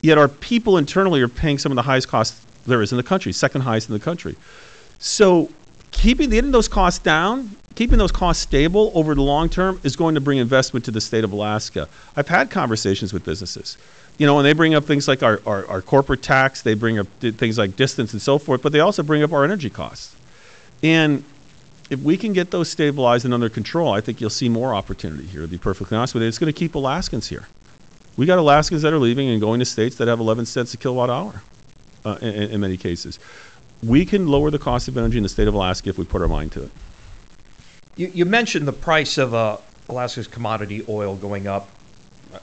yet 0.03 0.19
our 0.19 0.29
people 0.29 0.77
internally 0.77 1.21
are 1.23 1.29
paying 1.29 1.59
some 1.59 1.73
of 1.73 1.77
the 1.77 1.83
highest 1.83 2.09
costs 2.09 2.45
there 2.67 2.83
is 2.83 2.93
in 2.93 2.97
the 2.97 3.03
country, 3.03 3.33
second 3.33 3.63
highest 3.63 3.89
in 3.89 3.95
the 3.95 4.01
country. 4.01 4.37
So 4.99 5.51
keeping 5.91 6.31
getting 6.31 6.51
those 6.51 6.69
costs 6.69 6.99
down, 6.99 7.51
keeping 7.75 7.99
those 7.99 8.13
costs 8.13 8.43
stable 8.43 8.93
over 8.95 9.15
the 9.15 9.23
long 9.23 9.49
term 9.49 9.81
is 9.83 9.97
going 9.97 10.15
to 10.15 10.21
bring 10.21 10.39
investment 10.39 10.85
to 10.85 10.91
the 10.91 11.01
state 11.01 11.25
of 11.25 11.33
Alaska. 11.33 11.89
I've 12.17 12.29
had 12.29 12.51
conversations 12.51 13.13
with 13.13 13.25
businesses. 13.25 13.79
You 14.19 14.27
know, 14.27 14.39
and 14.39 14.45
they 14.45 14.53
bring 14.53 14.75
up 14.75 14.85
things 14.85 15.09
like 15.09 15.23
our, 15.23 15.41
our, 15.47 15.67
our 15.67 15.81
corporate 15.81 16.21
tax, 16.21 16.61
they 16.61 16.75
bring 16.75 16.99
up 16.99 17.07
things 17.21 17.57
like 17.57 17.77
distance 17.77 18.13
and 18.13 18.21
so 18.21 18.39
forth, 18.39 18.61
but 18.61 18.71
they 18.73 18.81
also 18.81 19.03
bring 19.03 19.23
up 19.23 19.33
our 19.33 19.45
energy 19.45 19.71
costs. 19.71 20.15
And 20.83 21.25
if 21.91 22.01
we 22.01 22.17
can 22.17 22.33
get 22.33 22.51
those 22.51 22.71
stabilized 22.71 23.25
and 23.25 23.35
under 23.35 23.49
control, 23.49 23.93
I 23.93 24.01
think 24.01 24.21
you'll 24.21 24.31
see 24.31 24.49
more 24.49 24.75
opportunity 24.75 25.27
here, 25.27 25.43
to 25.43 25.49
be 25.49 25.59
perfectly 25.59 25.97
honest 25.97 26.15
with 26.15 26.23
you. 26.23 26.29
It's 26.29 26.39
going 26.39 26.53
to 26.53 26.59
keep 26.59 26.75
Alaskans 26.75 27.29
here. 27.29 27.47
We 28.17 28.27
got 28.27 28.39
Alaskans 28.39 28.83
that 28.83 28.93
are 28.93 28.99
leaving 28.99 29.29
and 29.29 29.41
going 29.41 29.61
to 29.61 29.67
states 29.67 29.97
that 29.97 30.09
have 30.09 30.21
11 30.21 30.47
cents 30.47 30.75
a 30.75 30.77
kilowatt 30.77 31.11
hour 31.11 31.43
uh, 32.05 32.19
in, 32.21 32.51
in 32.51 32.61
many 32.61 32.77
cases. 32.77 33.19
We 33.83 34.05
can 34.05 34.29
lower 34.29 34.51
the 34.51 34.59
cost 34.59 34.89
of 34.89 34.97
energy 34.97 35.17
in 35.17 35.23
the 35.23 35.29
state 35.29 35.49
of 35.49 35.55
Alaska 35.55 35.89
if 35.89 35.99
we 35.99 36.05
put 36.05 36.21
our 36.21 36.29
mind 36.29 36.53
to 36.53 36.65
it. 36.65 36.71
You, 37.97 38.11
you 38.15 38.25
mentioned 38.25 38.69
the 38.69 38.73
price 38.73 39.19
of 39.19 39.35
uh, 39.35 39.57
Alaska's 39.89 40.29
commodity 40.29 40.85
oil 40.89 41.17
going 41.17 41.47
up 41.47 41.69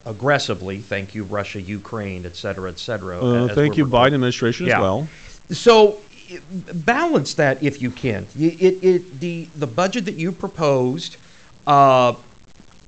aggressively. 0.05 0.79
Thank 0.79 1.15
you, 1.15 1.23
Russia, 1.23 1.61
Ukraine, 1.61 2.25
et 2.25 2.35
cetera, 2.35 2.69
et 2.69 2.79
cetera. 2.79 3.19
Uh, 3.19 3.47
thank 3.53 3.77
you, 3.77 3.85
recording. 3.85 4.11
Biden 4.11 4.15
administration 4.15 4.65
Yeah. 4.67 4.77
as 4.77 4.81
well. 4.81 5.07
So 5.51 5.99
balance 6.73 7.33
that 7.35 7.61
if 7.63 7.81
you 7.81 7.91
can. 7.91 8.27
It, 8.37 8.83
it, 8.83 9.19
the, 9.19 9.47
the 9.55 9.67
budget 9.67 10.05
that 10.05 10.15
you 10.15 10.31
proposed 10.31 11.17
uh, 11.65 12.13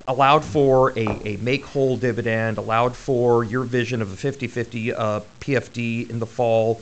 allowed 0.08 0.43
for 0.43 0.91
a, 0.97 1.08
a 1.28 1.38
make 1.38 1.65
whole 1.65 1.97
dividend, 1.97 2.58
allowed 2.58 2.95
for 2.95 3.43
your 3.43 3.63
vision 3.63 4.02
of 4.02 4.12
a 4.12 4.15
50 4.15 4.47
50 4.47 4.93
uh, 4.93 5.19
PFD 5.39 6.10
in 6.10 6.19
the 6.19 6.25
fall. 6.25 6.82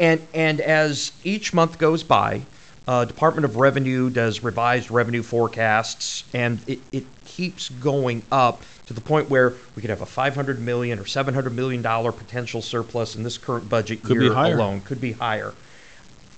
And, 0.00 0.26
and 0.34 0.60
as 0.60 1.12
each 1.22 1.54
month 1.54 1.78
goes 1.78 2.02
by, 2.02 2.42
uh, 2.86 3.04
Department 3.04 3.44
of 3.44 3.56
Revenue 3.56 4.10
does 4.10 4.42
revised 4.42 4.90
revenue 4.90 5.22
forecasts, 5.22 6.24
and 6.34 6.60
it, 6.66 6.80
it 6.92 7.04
keeps 7.24 7.68
going 7.68 8.22
up 8.30 8.62
to 8.86 8.92
the 8.92 9.00
point 9.00 9.30
where 9.30 9.54
we 9.74 9.80
could 9.80 9.90
have 9.90 10.02
a 10.02 10.06
500 10.06 10.60
million 10.60 10.98
or 10.98 11.06
700 11.06 11.54
million 11.54 11.80
dollar 11.80 12.12
potential 12.12 12.60
surplus 12.60 13.16
in 13.16 13.22
this 13.22 13.38
current 13.38 13.68
budget 13.68 14.02
Could 14.02 14.20
year 14.20 14.32
alone. 14.32 14.82
Could 14.82 15.00
be 15.00 15.12
higher. 15.12 15.54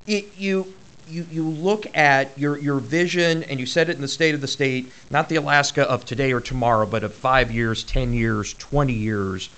It, 0.07 0.37
you 0.39 0.73
you 1.09 1.27
you 1.31 1.45
look 1.45 1.87
at 1.97 2.37
your 2.39 2.59
your 2.59 2.79
vision, 2.79 3.43
and 3.45 3.61
you 3.61 3.67
said 3.67 3.89
it 3.89 3.97
in 3.97 4.03
the 4.03 4.09
State 4.09 4.35
of 4.35 4.41
the 4.41 4.49
State, 4.49 4.93
not 5.11 5.29
the 5.29 5.37
Alaska 5.37 5.83
of 5.83 6.05
today 6.05 6.33
or 6.33 6.41
tomorrow, 6.41 6.87
but 6.87 7.05
of 7.05 7.15
five 7.15 7.51
years, 7.51 7.85
ten 7.85 8.13
years, 8.13 8.55
twenty 8.55 8.93
years. 8.93 9.49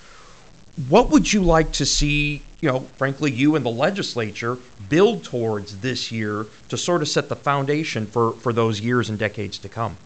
What 0.88 1.10
would 1.10 1.32
you 1.32 1.42
like 1.42 1.72
to 1.72 1.86
see? 1.86 2.42
You 2.60 2.70
know, 2.70 2.80
frankly, 2.96 3.30
you 3.30 3.56
and 3.56 3.64
the 3.64 3.70
legislature 3.70 4.58
build 4.88 5.22
towards 5.24 5.78
this 5.78 6.10
year 6.10 6.46
to 6.68 6.76
sort 6.76 7.02
of 7.02 7.08
set 7.08 7.28
the 7.28 7.36
foundation 7.36 8.06
for 8.06 8.32
for 8.32 8.52
those 8.52 8.80
years 8.80 9.08
and 9.10 9.18
decades 9.18 9.58
to 9.58 9.68
come. 9.68 9.96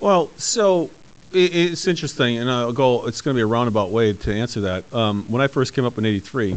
Well, 0.00 0.30
so 0.36 0.90
i 1.32 1.38
it's 1.38 1.86
interesting, 1.86 2.38
and 2.38 2.50
I'll 2.50 2.72
go. 2.72 3.06
It's 3.06 3.20
going 3.20 3.34
to 3.34 3.38
be 3.38 3.42
a 3.42 3.46
roundabout 3.46 3.90
way 3.90 4.12
to 4.12 4.34
answer 4.34 4.60
that. 4.62 4.92
Um, 4.92 5.24
when 5.28 5.42
I 5.42 5.48
first 5.48 5.74
came 5.74 5.84
up 5.84 5.98
in 5.98 6.06
'83, 6.06 6.56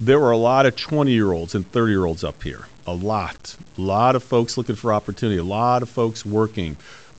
there 0.00 0.18
were 0.18 0.30
a 0.30 0.36
lot 0.36 0.66
of 0.66 0.74
20-year-olds 0.76 1.54
and 1.54 1.70
30-year-olds 1.70 2.24
up 2.24 2.42
here. 2.42 2.66
A 2.86 2.94
lot, 2.94 3.54
a 3.76 3.80
lot 3.80 4.16
of 4.16 4.24
folks 4.24 4.56
looking 4.56 4.74
for 4.74 4.92
opportunity. 4.92 5.38
A 5.38 5.44
lot 5.44 5.82
of 5.82 5.88
folks 5.90 6.24
working 6.24 6.76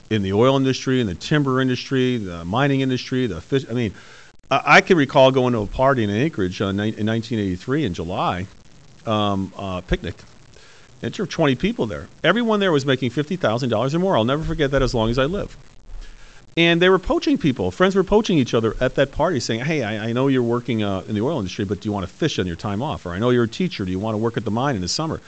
in 0.10 0.24
the 0.24 0.34
oil 0.34 0.58
industry, 0.58 1.00
in 1.00 1.08
the 1.08 1.16
timber 1.16 1.62
industry, 1.62 2.18
the 2.18 2.44
mining 2.44 2.82
industry, 2.82 3.28
the 3.28 3.40
fish. 3.40 3.66
I 3.70 3.74
mean, 3.74 3.94
I, 4.50 4.62
I 4.66 4.82
can 4.82 4.98
recall 4.98 5.32
going 5.32 5.54
to 5.54 5.60
a 5.60 5.68
party 5.68 6.04
in 6.04 6.10
Anchorage 6.10 6.60
uh, 6.62 6.66
in 6.66 6.78
1983 6.78 7.86
in 7.86 7.94
July, 7.94 8.48
um, 9.06 9.54
uh, 9.56 9.82
picnic. 9.82 10.16
And 11.04 11.14
there 11.14 11.24
were 11.24 11.32
20 11.32 11.56
people 11.56 11.86
there. 11.86 12.08
Everyone 12.24 12.60
there 12.60 12.72
was 12.72 12.86
making 12.86 13.12
$50,000 13.12 13.94
or 13.94 14.00
more. 14.00 14.18
I'll 14.18 14.26
never 14.26 14.44
forget 14.44 14.72
that 14.72 14.82
as 14.82 14.94
long 14.94 15.10
as 15.10 15.18
I 15.18 15.26
live. 15.26 15.56
And 16.58 16.82
they 16.82 16.90
were 16.90 17.00
poaching 17.00 17.38
people. 17.38 17.72
Friends 17.72 17.96
were 17.96 18.04
poaching 18.04 18.38
each 18.38 18.54
other 18.54 18.76
at 18.82 18.96
that 18.96 19.12
party, 19.12 19.40
saying, 19.40 19.62
"Hey, 19.62 19.84
I, 19.84 20.10
I 20.10 20.14
know 20.14 20.28
you're 20.28 20.44
working 20.44 20.84
uh, 20.84 21.04
in 21.08 21.16
the 21.16 21.22
oil 21.22 21.38
industry, 21.38 21.64
but 21.64 21.80
do 21.80 21.88
you 21.88 21.94
want 21.94 22.06
to 22.06 22.14
fish 22.14 22.40
on 22.40 22.48
your 22.48 22.58
time 22.58 22.82
off? 22.82 23.06
Or 23.06 23.12
I 23.12 23.20
know 23.20 23.30
you're 23.30 23.46
a 23.46 23.50
teacher. 23.50 23.86
Do 23.86 23.92
you 23.92 24.00
want 24.00 24.16
to 24.16 24.18
work 24.18 24.36
at 24.36 24.44
the 24.44 24.52
mine 24.52 24.76
in 24.76 24.82
the 24.82 24.88
summer?" 24.88 25.22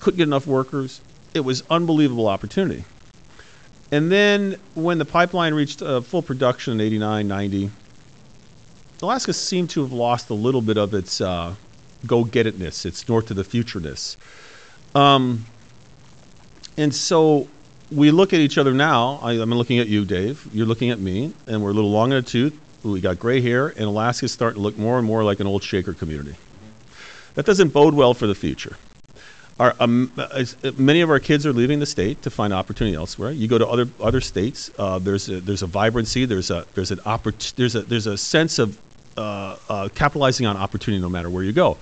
Couldn't 0.00 0.18
get 0.18 0.28
enough 0.28 0.46
workers. 0.46 1.00
It 1.34 1.40
was 1.40 1.62
unbelievable 1.68 2.28
opportunity. 2.28 2.84
And 3.90 4.12
then 4.12 4.56
when 4.74 4.98
the 4.98 5.04
pipeline 5.04 5.54
reached 5.54 5.82
uh, 5.82 6.00
full 6.00 6.22
production 6.22 6.74
in 6.74 6.80
89, 6.80 7.26
90, 7.26 7.70
Alaska 9.02 9.32
seemed 9.32 9.70
to 9.70 9.82
have 9.82 9.92
lost 9.92 10.30
a 10.30 10.34
little 10.34 10.60
bit 10.60 10.76
of 10.76 10.92
its 10.92 11.20
uh, 11.20 11.54
go-get-itness, 12.06 12.84
its 12.84 13.08
north 13.08 13.30
of 13.30 13.36
the 13.36 13.44
futureness. 13.44 14.16
Um, 14.94 15.46
and 16.76 16.94
so 16.94 17.48
we 17.90 18.10
look 18.10 18.32
at 18.32 18.40
each 18.40 18.58
other 18.58 18.72
now. 18.74 19.18
I, 19.22 19.32
I'm 19.32 19.50
looking 19.50 19.78
at 19.78 19.88
you, 19.88 20.04
Dave. 20.04 20.46
You're 20.52 20.66
looking 20.66 20.90
at 20.90 20.98
me, 20.98 21.32
and 21.46 21.62
we're 21.62 21.70
a 21.70 21.74
little 21.74 21.90
long 21.90 22.12
in 22.12 22.16
the 22.16 22.28
tooth. 22.28 22.58
We 22.82 23.00
got 23.00 23.18
gray 23.18 23.40
hair, 23.40 23.68
and 23.68 23.80
Alaska's 23.80 24.32
starting 24.32 24.56
to 24.56 24.62
look 24.62 24.78
more 24.78 24.98
and 24.98 25.06
more 25.06 25.24
like 25.24 25.40
an 25.40 25.46
old 25.46 25.62
Shaker 25.62 25.94
community. 25.94 26.36
That 27.34 27.46
doesn't 27.46 27.72
bode 27.72 27.94
well 27.94 28.14
for 28.14 28.26
the 28.26 28.34
future. 28.34 28.76
Our, 29.58 29.74
um, 29.80 30.12
uh, 30.16 30.44
many 30.76 31.00
of 31.00 31.10
our 31.10 31.18
kids 31.18 31.44
are 31.44 31.52
leaving 31.52 31.80
the 31.80 31.86
state 31.86 32.22
to 32.22 32.30
find 32.30 32.52
opportunity 32.52 32.96
elsewhere. 32.96 33.32
You 33.32 33.48
go 33.48 33.58
to 33.58 33.66
other 33.66 33.88
other 34.00 34.20
states. 34.20 34.70
Uh, 34.78 35.00
there's 35.00 35.28
a, 35.28 35.40
there's 35.40 35.62
a 35.62 35.66
vibrancy. 35.66 36.24
There's 36.26 36.50
a 36.50 36.64
there's 36.74 36.92
an 36.92 36.98
oppor- 36.98 37.54
there's 37.54 37.74
a 37.74 37.82
there's 37.82 38.06
a 38.06 38.16
sense 38.16 38.60
of 38.60 38.78
uh, 39.16 39.56
uh, 39.68 39.88
capitalizing 39.94 40.46
on 40.46 40.56
opportunity 40.56 41.02
no 41.02 41.08
matter 41.08 41.28
where 41.28 41.42
you 41.42 41.52
go. 41.52 41.76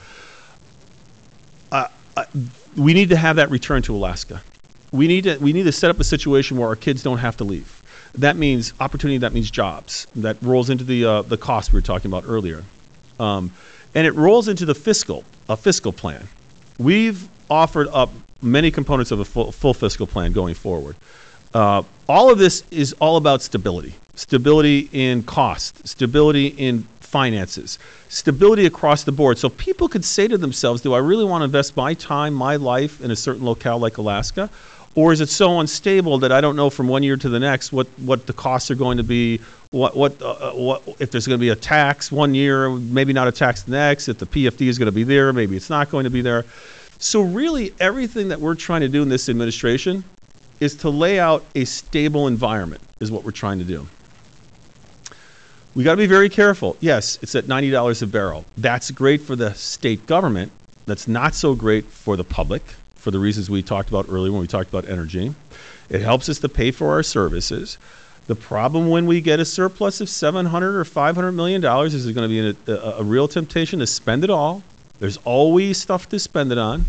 Uh, 1.71 1.89
uh, 2.17 2.25
we 2.77 2.95
need 2.95 3.11
to 3.11 3.17
have 3.17 3.37
that 3.37 3.51
return 3.51 3.83
to 3.83 3.95
Alaska. 3.95 4.43
We 4.97 5.07
need 5.07 5.25
to 5.25 5.37
we 5.39 5.53
need 5.53 5.65
to 5.65 5.73
set 5.73 5.91
up 5.91 6.01
a 6.01 6.05
situation 6.05 6.57
where 6.57 6.69
our 6.69 6.77
kids 6.77 7.03
don't 7.03 7.19
have 7.19 7.37
to 7.39 7.45
leave. 7.45 7.83
That 8.15 8.37
means 8.37 8.73
opportunity. 8.81 9.19
That 9.19 9.33
means 9.33 9.51
jobs. 9.51 10.07
That 10.17 10.37
rolls 10.43 10.71
into 10.71 10.85
the 10.85 11.05
uh, 11.05 11.23
the 11.23 11.37
cost 11.37 11.73
we 11.73 11.77
were 11.77 11.83
talking 11.83 12.11
about 12.11 12.25
earlier, 12.27 12.65
um, 13.21 13.53
and 13.95 14.07
it 14.07 14.15
rolls 14.15 14.49
into 14.49 14.65
the 14.65 14.75
fiscal 14.75 15.25
a 15.49 15.57
fiscal 15.57 15.93
plan. 15.93 16.27
We've 16.79 17.29
offered 17.51 17.89
up 17.89 18.11
many 18.43 18.71
components 18.71 19.11
of 19.11 19.21
a 19.21 19.25
full, 19.25 19.53
full 19.53 19.75
fiscal 19.75 20.07
plan 20.07 20.33
going 20.33 20.55
forward. 20.55 20.97
Uh, 21.55 21.83
all 22.09 22.31
of 22.31 22.39
this 22.39 22.65
is 22.71 22.95
all 22.95 23.17
about 23.17 23.43
stability 23.43 23.95
stability 24.17 24.89
in 24.93 25.23
cost, 25.23 25.87
stability 25.87 26.49
in 26.49 26.83
finances, 27.01 27.79
stability 28.09 28.67
across 28.67 29.05
the 29.05 29.13
board. 29.13 29.39
So 29.39 29.49
people 29.51 29.89
could 29.89 30.05
say 30.05 30.27
to 30.27 30.37
themselves, 30.37 30.83
Do 30.83 30.95
I 30.95 30.99
really 30.99 31.25
want 31.25 31.43
to 31.43 31.45
invest 31.45 31.77
my 31.77 31.95
time, 31.95 32.35
my 32.35 32.57
life 32.57 33.01
in 33.01 33.11
a 33.11 33.17
certain 33.17 33.45
locale 33.45 33.79
like 33.79 33.99
Alaska? 33.99 34.51
Or 34.97 35.13
is 35.13 35.21
it 35.21 35.29
so 35.29 35.61
unstable 35.61 36.19
that 36.21 36.33
I 36.33 36.41
don't 36.41 36.57
know 36.57 36.71
from 36.71 36.89
one 36.89 37.03
year 37.03 37.19
to 37.19 37.29
the 37.29 37.39
next 37.39 37.71
what, 37.71 37.87
what 37.99 38.27
the 38.27 38.33
costs 38.33 38.71
are 38.71 38.75
going 38.75 38.97
to 38.97 39.05
be, 39.05 39.41
what, 39.71 39.95
what, 39.95 40.21
uh, 40.23 40.31
uh, 40.31 40.53
what 40.53 40.83
if 40.99 41.11
there's 41.11 41.27
going 41.27 41.39
to 41.39 41.41
be 41.41 41.51
a 41.51 41.57
tax 41.57 42.11
one 42.11 42.35
year, 42.35 42.71
maybe 42.71 43.13
not 43.13 43.29
a 43.29 43.33
tax 43.33 43.63
the 43.63 43.73
next, 43.73 44.09
if 44.09 44.17
the 44.17 44.27
PFD 44.27 44.69
is 44.69 44.79
going 44.79 44.87
to 44.87 44.93
be 44.93 45.05
there, 45.05 45.35
maybe 45.35 45.55
it's 45.55 45.69
not 45.69 45.91
going 45.91 46.05
to 46.05 46.11
be 46.11 46.23
there. 46.23 46.47
So 46.99 47.21
really, 47.21 47.75
everything 47.79 48.29
that 48.29 48.41
we're 48.41 48.55
trying 48.55 48.81
to 48.81 48.89
do 48.89 49.03
in 49.03 49.11
this 49.11 49.29
administration 49.29 50.03
is 50.61 50.75
to 50.77 50.89
lay 50.89 51.21
out 51.21 51.45
a 51.55 51.67
stable 51.67 52.27
environment, 52.27 52.81
is 52.99 53.11
what 53.11 53.23
we're 53.23 53.33
trying 53.33 53.59
to 53.59 53.67
do. 53.67 53.87
We 55.75 55.85
got 55.85 55.91
to 55.91 55.99
be 55.99 56.07
very 56.07 56.31
careful. 56.31 56.75
Yes, 56.81 57.19
it's 57.21 57.35
at 57.35 57.45
$90 57.45 58.03
a 58.03 58.07
barrel. 58.07 58.47
That's 58.57 58.91
great 58.91 59.21
for 59.21 59.37
the 59.37 59.53
state 59.53 60.07
government. 60.07 60.51
That's 60.87 61.07
not 61.07 61.35
so 61.35 61.55
great 61.55 61.85
for 61.85 62.17
the 62.17 62.25
public 62.25 62.63
for 63.07 63.13
the 63.13 63.21
reasons 63.21 63.49
we 63.49 63.63
talked 63.63 63.89
about 63.89 64.07
earlier 64.09 64.33
when 64.33 64.41
we 64.41 64.49
talked 64.49 64.69
about 64.69 64.89
energy. 64.89 65.33
It 65.89 66.01
helps 66.01 66.29
us 66.29 66.41
to 66.41 66.49
pay 66.49 66.73
for 66.73 66.91
our 66.91 67.05
services. 67.05 67.79
The 68.27 68.35
problem 68.35 68.89
when 68.89 69.07
we 69.07 69.21
get 69.21 69.39
a 69.39 69.45
surplus 69.45 70.01
of 70.01 70.09
700 70.09 70.75
or 70.75 70.85
500 70.85 71.31
million 71.31 71.61
dollars 71.61 71.95
is 71.95 72.05
it's 72.05 72.17
going 72.17 72.29
to 72.29 72.57
be 72.57 72.73
a, 72.73 72.75
a, 72.75 72.99
a 72.99 73.03
real 73.05 73.29
temptation 73.29 73.79
to 73.79 73.87
spend 73.87 74.25
it 74.25 74.31
all. 74.31 74.65
There's 74.99 75.19
always 75.19 75.79
stuff 75.79 76.09
to 76.09 76.19
spend 76.19 76.51
it 76.51 76.59
on. 76.59 76.85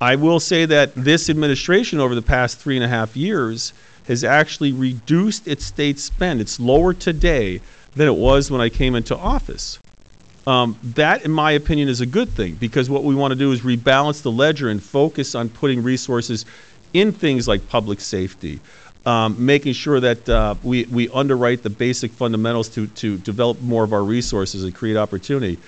I 0.00 0.16
will 0.16 0.40
say 0.40 0.64
that 0.64 0.92
this 0.96 1.30
administration 1.30 2.00
over 2.00 2.16
the 2.16 2.22
past 2.22 2.58
three 2.58 2.74
and 2.74 2.84
a 2.84 2.88
half 2.88 3.16
years 3.16 3.72
has 4.08 4.24
actually 4.24 4.72
reduced 4.72 5.46
its 5.46 5.64
state 5.64 6.00
spend. 6.00 6.40
It's 6.40 6.58
lower 6.58 6.92
today 6.92 7.60
than 7.94 8.08
it 8.08 8.16
was 8.16 8.50
when 8.50 8.60
I 8.60 8.70
came 8.70 8.96
into 8.96 9.16
office. 9.16 9.78
Um, 10.48 10.78
that, 10.94 11.26
in 11.26 11.30
my 11.30 11.52
opinion, 11.52 11.90
is 11.90 12.00
a 12.00 12.06
good 12.06 12.30
thing 12.30 12.54
because 12.54 12.88
what 12.88 13.04
we 13.04 13.14
want 13.14 13.32
to 13.32 13.38
do 13.38 13.52
is 13.52 13.60
rebalance 13.60 14.22
the 14.22 14.30
ledger 14.30 14.70
and 14.70 14.82
focus 14.82 15.34
on 15.34 15.50
putting 15.50 15.82
resources 15.82 16.46
in 16.94 17.12
things 17.12 17.46
like 17.46 17.68
public 17.68 18.00
safety, 18.00 18.58
um, 19.04 19.44
making 19.44 19.74
sure 19.74 20.00
that 20.00 20.26
uh, 20.26 20.54
we, 20.62 20.86
we 20.86 21.10
underwrite 21.10 21.62
the 21.62 21.68
basic 21.68 22.10
fundamentals 22.12 22.70
to, 22.70 22.86
to 22.86 23.18
develop 23.18 23.60
more 23.60 23.84
of 23.84 23.92
our 23.92 24.02
resources 24.02 24.64
and 24.64 24.74
create 24.74 24.96
opportunity. 24.96 25.58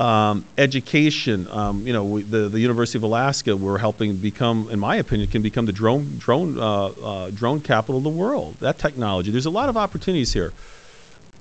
Um, 0.00 0.46
education, 0.56 1.46
um, 1.50 1.86
you 1.86 1.92
know, 1.92 2.02
we, 2.02 2.22
the, 2.22 2.48
the 2.48 2.58
University 2.58 2.96
of 2.96 3.02
Alaska, 3.02 3.54
we're 3.54 3.76
helping 3.76 4.16
become, 4.16 4.70
in 4.70 4.80
my 4.80 4.96
opinion, 4.96 5.28
can 5.28 5.42
become 5.42 5.66
the 5.66 5.72
drone, 5.72 6.16
drone, 6.16 6.58
uh, 6.58 6.86
uh, 6.86 7.30
drone 7.32 7.60
capital 7.60 7.98
of 7.98 8.04
the 8.04 8.08
world. 8.08 8.56
That 8.60 8.78
technology. 8.78 9.30
There's 9.30 9.44
a 9.44 9.50
lot 9.50 9.68
of 9.68 9.76
opportunities 9.76 10.32
here. 10.32 10.54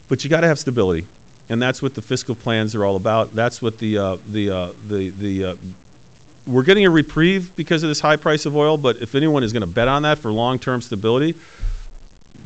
But 0.09 0.25
you 0.25 0.29
got 0.29 0.41
to 0.41 0.47
have 0.47 0.59
stability 0.59 1.07
and 1.51 1.61
that's 1.61 1.81
what 1.81 1.93
the 1.93 2.01
fiscal 2.01 2.33
plans 2.33 2.73
are 2.75 2.85
all 2.85 2.95
about. 2.95 3.35
That's 3.35 3.61
what 3.61 3.77
the 3.77 3.97
uh, 3.97 4.17
the 4.29 4.49
uh, 4.49 4.73
the 4.87 5.09
the 5.09 5.45
uh, 5.45 5.55
we're 6.47 6.63
getting 6.63 6.85
a 6.85 6.89
reprieve 6.89 7.55
because 7.57 7.83
of 7.83 7.89
this 7.89 7.99
high 7.99 8.15
price 8.15 8.45
of 8.45 8.55
oil. 8.55 8.77
But 8.77 9.01
if 9.01 9.13
anyone 9.15 9.43
is 9.43 9.51
going 9.51 9.61
to 9.61 9.67
bet 9.67 9.87
on 9.89 10.03
that 10.03 10.17
for 10.17 10.31
long-term 10.31 10.81
stability, 10.81 11.35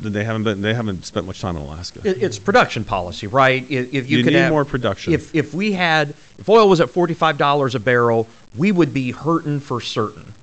then 0.00 0.12
they 0.12 0.24
haven't 0.24 0.42
been 0.42 0.60
they 0.60 0.74
haven't 0.74 1.06
spent 1.06 1.24
much 1.24 1.40
time 1.40 1.56
in 1.56 1.62
Alaska. 1.62 2.00
It, 2.02 2.20
it's 2.20 2.38
production 2.38 2.84
policy, 2.84 3.28
right? 3.28 3.62
If, 3.70 3.94
if 3.94 4.10
you, 4.10 4.18
You 4.18 4.24
could 4.24 4.32
need 4.32 4.40
have, 4.40 4.52
more 4.52 4.64
production. 4.64 5.12
If 5.12 5.32
if 5.34 5.54
we 5.54 5.72
had 5.72 6.10
if 6.38 6.48
oil 6.48 6.68
was 6.68 6.80
at 6.80 6.90
forty 6.90 7.14
five 7.14 7.38
dollars 7.38 7.76
a 7.76 7.80
barrel, 7.80 8.26
we 8.56 8.72
would 8.72 8.92
be 8.92 9.12
hurting 9.12 9.60
for 9.60 9.80
certain. 9.80 10.34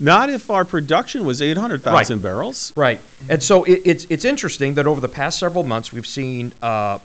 Not 0.00 0.30
if 0.30 0.50
our 0.50 0.64
production 0.64 1.26
was 1.26 1.42
eight 1.42 1.58
hundred 1.58 1.82
thousand 1.82 2.16
Right. 2.18 2.22
barrels. 2.22 2.72
Right. 2.76 3.00
And 3.28 3.42
so 3.42 3.64
it, 3.64 3.82
it's 3.84 4.06
it's 4.08 4.24
interesting 4.24 4.74
that 4.74 4.86
over 4.86 5.02
the 5.02 5.08
past 5.08 5.38
several 5.38 5.64
months 5.64 5.92
we've 5.92 6.06
seen 6.06 6.54
uh, 6.62 6.98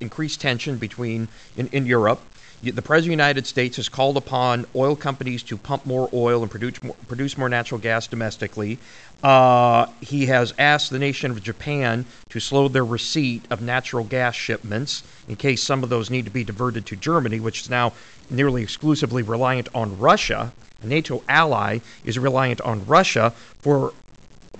increased 0.00 0.40
tension 0.40 0.76
between 0.78 1.28
in, 1.56 1.68
in 1.68 1.86
Europe. 1.86 2.20
The 2.62 2.82
President 2.82 2.98
of 2.98 3.18
the 3.18 3.24
United 3.24 3.46
States 3.46 3.76
has 3.76 3.88
called 3.88 4.16
upon 4.16 4.64
oil 4.74 4.96
companies 4.96 5.42
to 5.44 5.58
pump 5.58 5.84
more 5.84 6.08
oil 6.12 6.40
and 6.40 6.50
produce 6.50 6.82
more, 6.82 6.96
produce 7.06 7.36
more 7.36 7.50
natural 7.50 7.78
gas 7.78 8.06
domestically. 8.06 8.78
Uh, 9.22 9.86
he 10.00 10.26
has 10.26 10.54
asked 10.58 10.90
the 10.90 10.98
nation 10.98 11.30
of 11.30 11.42
Japan 11.42 12.06
to 12.30 12.40
slow 12.40 12.68
their 12.68 12.84
receipt 12.84 13.44
of 13.50 13.60
natural 13.60 14.04
gas 14.04 14.34
shipments 14.34 15.02
in 15.28 15.36
case 15.36 15.62
some 15.62 15.82
of 15.82 15.90
those 15.90 16.10
need 16.10 16.24
to 16.24 16.30
be 16.30 16.44
diverted 16.44 16.86
to 16.86 16.96
Germany, 16.96 17.40
which 17.40 17.60
is 17.60 17.70
now 17.70 17.92
nearly 18.30 18.62
exclusively 18.62 19.22
reliant 19.22 19.68
on 19.74 19.98
Russia. 19.98 20.52
A 20.82 20.86
NATO 20.86 21.22
ally 21.28 21.80
is 22.04 22.18
reliant 22.18 22.60
on 22.62 22.86
Russia 22.86 23.34
for 23.58 23.92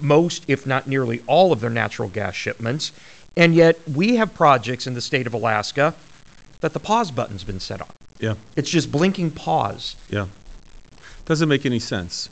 most, 0.01 0.45
if 0.49 0.67
not 0.67 0.87
nearly 0.87 1.23
all, 1.27 1.53
of 1.53 1.61
their 1.61 1.71
natural 1.71 2.09
gas 2.09 2.35
shipments. 2.35 2.93
And 3.37 3.55
yet, 3.55 3.79
we 3.95 4.17
have 4.17 4.33
projects 4.35 4.87
in 4.87 4.95
the 4.95 5.01
state 5.01 5.27
of 5.27 5.35
Alaska 5.35 5.95
that 6.61 6.73
the 6.73 6.81
pause 6.81 7.11
button's 7.11 7.45
been 7.45 7.61
set 7.61 7.81
on. 7.81 7.89
Yeah, 8.19 8.35
It's 8.57 8.71
just 8.71 8.91
blinking 8.91 9.33
pause. 9.33 9.95
yeah. 10.09 10.27
Doesn't 11.27 11.49
make 11.49 11.67
any 11.67 11.79
sense. 11.81 12.31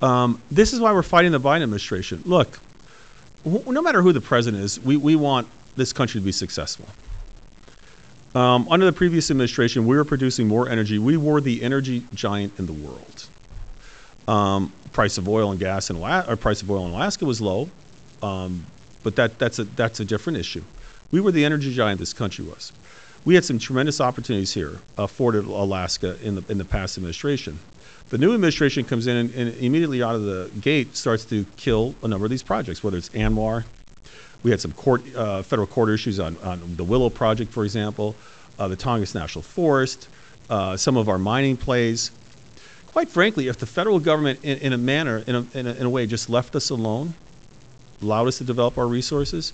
Um, 0.00 0.40
this 0.50 0.72
is 0.72 0.80
why 0.80 0.92
we're 0.92 1.02
fighting 1.02 1.32
the 1.32 1.40
Biden 1.40 1.62
administration. 1.62 2.22
Look, 2.24 2.60
wh- 3.44 3.66
no 3.66 3.82
matter 3.82 4.00
who 4.02 4.12
the 4.12 4.20
president 4.20 4.62
is, 4.62 4.78
we, 4.80 4.96
we 4.96 5.16
want 5.16 5.48
this 5.76 5.92
country 5.92 6.20
to 6.20 6.24
be 6.24 6.30
successful. 6.30 6.86
Um, 8.34 8.68
under 8.70 8.84
the 8.86 8.92
previous 8.92 9.30
administration, 9.30 9.86
we 9.86 9.96
were 9.96 10.04
producing 10.04 10.46
more 10.46 10.68
energy. 10.68 10.98
We 10.98 11.16
were 11.16 11.40
the 11.40 11.62
energy 11.62 12.04
giant 12.14 12.58
in 12.58 12.66
the 12.66 12.72
world. 12.74 13.26
Um, 14.28 14.72
price 14.92 15.18
of 15.18 15.28
oil 15.28 15.50
and 15.50 15.58
gas 15.58 15.90
or 15.90 16.36
price 16.36 16.62
of 16.62 16.70
oil 16.70 16.86
in 16.86 16.92
Alaska 16.92 17.24
was 17.24 17.40
low, 17.40 17.68
um, 18.22 18.64
but 19.02 19.16
that, 19.16 19.38
that's 19.38 19.58
a 19.58 19.64
that's 19.64 20.00
a 20.00 20.04
different 20.04 20.38
issue. 20.38 20.62
We 21.10 21.20
were 21.20 21.32
the 21.32 21.44
energy 21.44 21.74
giant 21.74 21.98
this 21.98 22.12
country 22.12 22.44
was. 22.44 22.72
We 23.24 23.34
had 23.34 23.44
some 23.44 23.58
tremendous 23.58 24.00
opportunities 24.00 24.52
here 24.52 24.78
afforded 24.96 25.44
Alaska 25.44 26.16
in 26.22 26.34
the 26.36 26.44
in 26.48 26.58
the 26.58 26.64
past 26.64 26.98
administration. 26.98 27.58
The 28.10 28.18
new 28.18 28.32
administration 28.34 28.84
comes 28.84 29.06
in 29.06 29.16
and, 29.16 29.34
and 29.34 29.54
immediately 29.56 30.02
out 30.02 30.14
of 30.14 30.22
the 30.22 30.50
gate 30.60 30.96
starts 30.96 31.24
to 31.26 31.44
kill 31.56 31.94
a 32.02 32.08
number 32.08 32.24
of 32.24 32.30
these 32.30 32.42
projects, 32.42 32.82
whether 32.82 32.96
it's 32.96 33.10
ANWR, 33.10 33.64
we 34.42 34.50
had 34.50 34.60
some 34.60 34.72
court, 34.72 35.02
uh, 35.16 35.42
federal 35.42 35.66
court 35.66 35.90
issues 35.90 36.20
on, 36.20 36.36
on 36.38 36.76
the 36.76 36.84
Willow 36.84 37.10
Project, 37.10 37.52
for 37.52 37.64
example, 37.64 38.14
uh, 38.58 38.68
the 38.68 38.76
Tongass 38.76 39.14
National 39.14 39.42
Forest, 39.42 40.08
uh, 40.48 40.76
some 40.76 40.96
of 40.96 41.08
our 41.08 41.18
mining 41.18 41.56
plays. 41.56 42.10
Quite 42.92 43.08
frankly, 43.08 43.48
if 43.48 43.58
the 43.58 43.66
federal 43.66 44.00
government, 44.00 44.40
in, 44.42 44.58
in 44.58 44.72
a 44.72 44.78
manner, 44.78 45.22
in 45.26 45.34
a, 45.34 45.46
in, 45.54 45.66
a, 45.66 45.74
in 45.74 45.86
a 45.86 45.90
way, 45.90 46.06
just 46.06 46.28
left 46.28 46.56
us 46.56 46.70
alone, 46.70 47.14
allowed 48.02 48.28
us 48.28 48.38
to 48.38 48.44
develop 48.44 48.78
our 48.78 48.86
resources, 48.86 49.52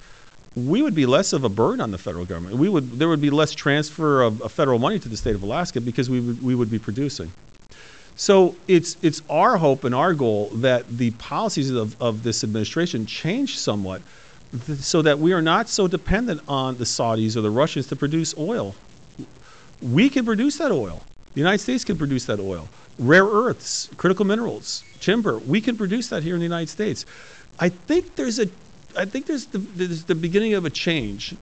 we 0.57 0.83
would 0.83 0.95
be 0.95 1.05
less 1.05 1.33
of 1.33 1.45
a 1.45 1.49
burden 1.49 1.81
on 1.81 1.91
the 1.91 1.99
federal 1.99 2.25
government. 2.25 2.57
We 2.57 2.69
would, 2.69 2.93
there 2.93 3.09
would 3.09 3.21
be 3.21 3.31
less 3.31 3.53
transfer 3.53 4.23
of, 4.23 4.41
of 4.41 4.53
federal 4.53 4.79
money 4.79 4.99
to 5.01 5.09
the 5.09 5.17
state 5.17 5.35
of 5.35 5.43
Alaska 5.43 5.81
because 5.81 6.09
we 6.09 6.21
would, 6.21 6.43
we 6.43 6.55
would 6.55 6.71
be 6.71 6.79
producing. 6.79 7.33
So 8.17 8.55
it's 8.69 8.97
it's 9.03 9.23
our 9.29 9.57
hope 9.57 9.83
and 9.83 9.93
our 9.95 10.15
goal 10.15 10.51
that 10.55 10.89
the 10.89 11.11
policies 11.13 11.71
of, 11.71 12.01
of 12.01 12.23
this 12.23 12.45
administration 12.45 13.07
change 13.07 13.59
somewhat 13.59 14.03
th- 14.67 14.79
so 14.79 15.03
that 15.03 15.19
we 15.19 15.33
are 15.33 15.43
not 15.43 15.69
so 15.69 15.89
dependent 15.89 16.41
on 16.47 16.77
the 16.77 16.85
Saudis 16.85 17.37
or 17.37 17.41
the 17.41 17.51
Russians 17.51 17.89
to 17.89 17.97
produce 17.97 18.33
oil. 18.39 18.77
We 19.83 20.09
can 20.09 20.25
produce 20.25 20.59
that 20.59 20.71
oil. 20.71 21.03
The 21.35 21.41
United 21.41 21.59
States 21.59 21.85
can 21.85 21.99
produce 21.99 22.27
that 22.27 22.39
oil. 22.39 22.69
Rare 22.99 23.27
earths, 23.27 23.89
critical 23.97 24.25
minerals, 24.25 24.85
timber, 25.01 25.39
we 25.39 25.61
can 25.61 25.77
produce 25.77 26.09
that 26.09 26.23
here 26.23 26.35
in 26.35 26.41
the 26.41 26.45
United 26.45 26.69
States. 26.69 27.05
I 27.59 27.69
think 27.69 28.15
there's 28.15 28.39
a 28.39 28.49
I 28.97 29.05
think 29.05 29.27
there's 29.27 29.47
the, 29.47 29.59
there's 29.59 30.05
the 30.05 30.15
beginning 30.15 30.55
of 30.55 30.65
a 30.65 30.71
change. 30.71 31.35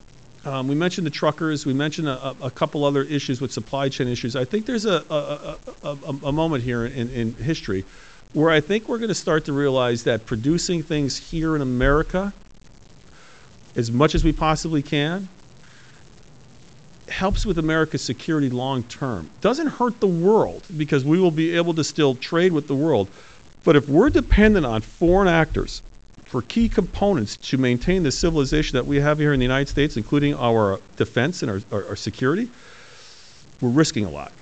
Um, 0.45 0.69
we 0.69 0.75
mentioned 0.75 1.07
the 1.07 1.11
truckers. 1.11 1.67
We 1.67 1.75
mentioned 1.75 2.09
a, 2.09 2.35
a, 2.43 2.51
couple 2.51 2.85
other 2.85 3.03
issues 3.03 3.41
with 3.41 3.53
supply 3.53 3.91
chain 3.91 4.09
issues. 4.09 4.35
I 4.35 4.45
think 4.45 4.67
there's 4.67 4.87
a, 4.87 5.05
a, 5.09 5.57
a, 5.85 5.89
a, 5.89 6.17
a 6.25 6.33
moment 6.33 6.65
here 6.65 6.87
in, 6.87 7.11
in 7.11 7.35
history 7.35 7.85
where 8.33 8.51
I 8.51 8.61
think 8.61 8.89
we're 8.89 8.99
going 8.99 9.09
to 9.09 9.15
start 9.15 9.45
to 9.45 9.53
realize 9.53 10.05
that 10.05 10.27
producing 10.27 10.83
things 10.83 11.17
here 11.17 11.55
in 11.55 11.63
America, 11.63 12.33
as 13.77 13.93
much 13.93 14.15
as 14.15 14.25
we 14.25 14.33
possibly 14.33 14.83
can, 14.83 15.29
helps 17.09 17.45
with 17.45 17.59
America's 17.59 18.03
security 18.03 18.51
long 18.51 18.83
term. 18.85 19.31
Doesn't 19.41 19.67
hurt 19.67 20.01
the 20.01 20.07
world 20.07 20.63
because 20.77 21.05
we 21.05 21.19
will 21.19 21.31
be 21.31 21.57
able 21.57 21.75
to 21.75 21.85
still 21.85 22.15
trade 22.15 22.53
with 22.53 22.69
the 22.69 22.75
world. 22.75 23.09
But 23.65 23.77
if 23.77 23.89
we're 23.89 24.11
dependent 24.11 24.67
on 24.67 24.81
foreign 24.81 25.29
actors 25.29 25.83
for 26.25 26.43
key 26.43 26.69
components 26.69 27.37
to 27.37 27.59
maintain 27.59 28.03
the 28.03 28.11
civilization 28.11 28.77
that 28.77 28.87
we 28.87 28.97
have 28.97 29.19
here 29.19 29.33
in 29.33 29.39
the 29.39 29.45
United 29.45 29.69
States, 29.69 29.97
including 29.97 30.35
our 30.35 30.81
defense 30.97 31.43
and 31.43 31.51
our, 31.51 31.61
our, 31.71 31.89
our 31.89 31.97
security, 31.97 32.49
we're 33.61 33.69
risking 33.69 34.05
a 34.05 34.11
lot. 34.11 34.33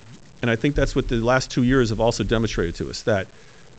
And 0.42 0.50
I 0.50 0.56
think 0.56 0.74
that's 0.74 0.96
what 0.96 1.08
the 1.08 1.16
last 1.16 1.50
two 1.50 1.64
years 1.64 1.90
have 1.90 2.00
also 2.00 2.24
demonstrated 2.24 2.74
to 2.76 2.88
us 2.88 3.02
that 3.02 3.26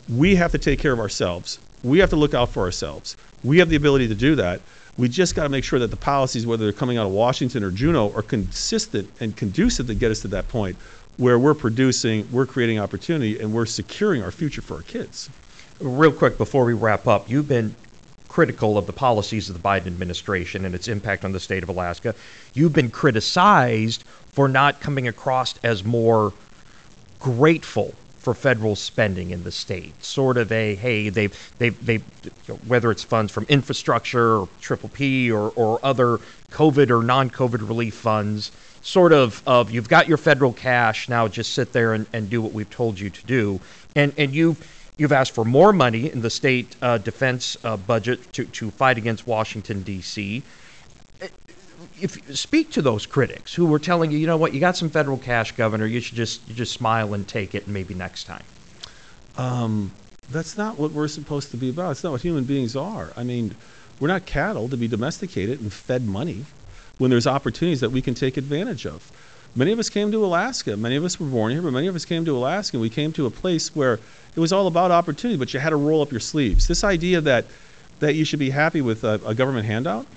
we 0.10 0.36
have 0.36 0.52
to 0.52 0.58
take 0.58 0.80
care 0.80 0.94
of 0.94 1.00
ourselves. 1.00 1.60
We 1.84 2.00
have 2.00 2.10
to 2.12 2.16
look 2.16 2.34
out 2.34 2.50
for 2.50 2.64
ourselves. 2.64 3.18
We 3.44 3.58
have 3.60 3.70
the 3.70 3.76
ability 3.76 4.08
to 4.10 4.16
do 4.16 4.36
that. 4.36 4.62
We 4.98 5.08
just 5.10 5.36
got 5.36 5.44
to 5.44 5.50
make 5.50 5.64
sure 5.64 5.80
that 5.80 5.90
the 5.90 5.98
policies, 5.98 6.46
whether 6.46 6.64
they're 6.64 6.74
coming 6.74 6.98
out 6.98 7.08
of 7.08 7.14
Washington 7.14 7.64
or 7.64 7.72
Juneau, 7.72 8.12
are 8.14 8.22
consistent 8.22 9.10
and 9.20 9.36
conducive 9.36 9.88
to 9.88 9.96
get 9.96 10.12
us 10.12 10.22
to 10.22 10.28
that 10.30 10.48
point 10.50 10.78
where 11.18 11.40
we're 11.40 11.54
producing, 11.54 12.28
we're 12.32 12.46
creating 12.46 12.80
opportunity, 12.80 13.40
and 13.40 13.54
we're 13.54 13.66
securing 13.66 14.24
our 14.24 14.32
future 14.32 14.62
for 14.62 14.76
our 14.76 14.82
kids. 14.82 15.30
Real 15.80 16.12
quick 16.12 16.38
before 16.38 16.66
we 16.66 16.74
wrap 16.74 17.08
up, 17.08 17.30
you've 17.30 17.48
been 17.48 17.76
critical 18.28 18.78
of 18.78 18.86
the 18.86 18.94
policies 18.94 19.50
of 19.50 19.62
the 19.62 19.62
Biden 19.62 19.88
administration 19.88 20.64
and 20.64 20.74
its 20.74 20.88
impact 20.88 21.26
on 21.26 21.34
the 21.34 21.40
state 21.40 21.64
of 21.64 21.70
Alaska. 21.70 22.16
You've 22.54 22.72
been 22.72 22.90
criticized 22.90 24.04
for 24.32 24.48
not 24.48 24.80
coming 24.80 25.08
across 25.08 25.58
as 25.64 25.84
more 25.84 26.32
grateful 27.20 27.94
for 28.22 28.36
federal 28.36 28.76
spending 28.76 29.32
in 29.32 29.44
the 29.44 29.52
state. 29.52 30.04
Sort 30.04 30.38
of 30.38 30.52
a 30.52 30.76
hey, 30.76 31.10
they've 31.10 31.54
they've 31.58 31.86
they 31.86 31.98
whether 32.68 32.92
it's 32.92 33.04
funds 33.04 33.32
from 33.32 33.46
infrastructure 33.50 34.38
or 34.38 34.50
triple 34.62 34.90
P 34.90 35.32
or, 35.32 35.52
or 35.56 35.80
other 35.84 36.20
COVID 36.52 36.92
or 36.92 37.04
non-COVID 37.04 37.68
relief 37.68 37.96
funds, 37.96 38.52
sort 38.84 39.12
of 39.12 39.42
of 39.48 39.72
you've 39.72 39.90
got 39.90 40.08
your 40.08 40.18
federal 40.18 40.54
cash, 40.54 41.10
now 41.10 41.28
just 41.28 41.54
sit 41.54 41.74
there 41.74 41.94
and, 41.94 42.06
and 42.14 42.30
do 42.30 42.42
what 42.42 42.54
we've 42.54 42.70
told 42.70 43.00
you 43.00 43.10
to 43.10 43.26
do. 43.26 43.60
And 43.96 44.14
and 44.18 44.34
you've 44.34 44.60
You've 44.98 45.14
asked 45.14 45.34
for 45.34 45.44
more 45.44 45.74
money 45.74 46.12
in 46.12 46.22
the 46.22 46.30
state 46.30 46.76
uh, 46.80 47.00
defense 47.00 47.58
uh, 47.64 47.76
budget 47.76 48.32
to, 48.34 48.46
to 48.46 48.70
fight 48.70 49.00
against 49.00 49.26
Washington, 49.26 49.82
D.C. 49.82 50.44
If 52.00 52.38
speak 52.38 52.72
to 52.72 52.82
those 52.82 53.06
critics 53.06 53.54
who 53.54 53.66
were 53.66 53.80
telling 53.80 54.12
you, 54.12 54.18
you 54.18 54.28
know 54.28 54.38
what, 54.38 54.54
you 54.54 54.60
got 54.60 54.78
some 54.78 54.90
federal 54.90 55.18
cash, 55.18 55.54
Governor. 55.54 55.86
You 55.86 56.00
should 56.00 56.16
just 56.16 56.48
you 56.48 56.56
just 56.56 56.74
smile 56.74 57.14
and 57.14 57.28
take 57.28 57.56
it, 57.56 57.66
and 57.66 57.74
maybe 57.74 57.94
next 57.94 58.26
time. 58.26 58.44
Um, 59.38 59.92
that's 60.30 60.58
not 60.58 60.78
what 60.78 60.92
we're 60.92 61.08
supposed 61.08 61.52
to 61.52 61.58
be 61.58 61.70
about. 61.70 61.92
It's 61.92 62.04
not 62.04 62.12
what 62.12 62.22
human 62.22 62.44
beings 62.44 62.76
are. 62.76 63.12
I 63.18 63.24
mean, 63.24 63.56
we're 64.00 64.08
not 64.08 64.26
cattle 64.26 64.70
to 64.70 64.78
be 64.78 64.88
domesticated 64.88 65.62
and 65.62 65.72
fed 65.72 66.06
money 66.06 66.46
when 66.98 67.10
there's 67.12 67.28
opportunities 67.28 67.82
that 67.82 67.92
we 67.92 68.02
can 68.02 68.14
take 68.14 68.38
advantage 68.38 68.86
of. 68.86 69.12
Many 69.56 69.72
of 69.74 69.80
us 69.80 69.90
came 69.90 70.12
to 70.12 70.24
Alaska. 70.24 70.78
Many 70.78 70.96
of 70.96 71.04
us 71.04 71.20
were 71.20 71.28
born 71.28 71.52
here, 71.52 71.62
but 71.62 71.74
many 71.74 71.88
of 71.88 71.96
us 71.96 72.06
came 72.06 72.24
to 72.26 72.38
Alaska. 72.38 72.78
And 72.78 72.82
we 72.82 72.90
came 72.90 73.12
to 73.14 73.26
a 73.26 73.32
place 73.32 73.76
where 73.76 74.00
it 74.36 74.40
was 74.40 74.54
all 74.54 74.68
about 74.68 74.92
opportunity, 74.92 75.38
but 75.38 75.54
you 75.54 75.60
had 75.60 75.72
to 75.72 75.76
roll 75.76 76.02
up 76.02 76.12
your 76.12 76.22
sleeves. 76.22 76.68
This 76.68 76.84
idea 76.84 77.22
that 77.22 77.46
that 78.00 78.16
you 78.16 78.26
should 78.26 78.40
be 78.40 78.50
happy 78.50 78.82
with 78.82 79.04
a, 79.04 79.22
a 79.26 79.36
government 79.36 79.66
handout 79.66 80.08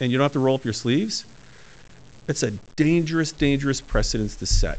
and 0.00 0.10
you 0.10 0.18
don't 0.18 0.24
have 0.24 0.32
to 0.32 0.38
roll 0.38 0.56
up 0.56 0.64
your 0.64 0.72
sleeves, 0.72 1.24
it's 2.28 2.42
a 2.42 2.50
dangerous, 2.76 3.32
dangerous 3.32 3.80
precedence 3.80 4.36
to 4.36 4.46
set. 4.46 4.78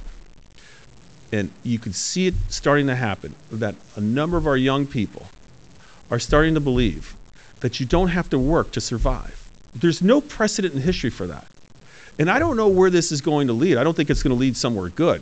And 1.31 1.51
you 1.63 1.79
can 1.79 1.93
see 1.93 2.27
it 2.27 2.33
starting 2.49 2.87
to 2.87 2.95
happen 2.95 3.35
that 3.51 3.75
a 3.95 4.01
number 4.01 4.37
of 4.37 4.47
our 4.47 4.57
young 4.57 4.85
people 4.87 5.27
are 6.11 6.19
starting 6.19 6.53
to 6.53 6.59
believe 6.59 7.15
that 7.59 7.79
you 7.79 7.85
don't 7.85 8.09
have 8.09 8.29
to 8.29 8.39
work 8.39 8.71
to 8.71 8.81
survive. 8.81 9.49
There's 9.75 10.01
no 10.01 10.21
precedent 10.21 10.73
in 10.73 10.81
history 10.81 11.09
for 11.09 11.27
that. 11.27 11.47
And 12.17 12.29
I 12.29 12.39
don't 12.39 12.55
know 12.55 12.67
where 12.67 12.89
this 12.89 13.11
is 13.11 13.21
going 13.21 13.47
to 13.47 13.53
lead. 13.53 13.77
I 13.77 13.83
don't 13.83 13.95
think 13.95 14.09
it's 14.09 14.23
going 14.23 14.35
to 14.35 14.39
lead 14.39 14.55
somewhere 14.55 14.89
good. 14.89 15.21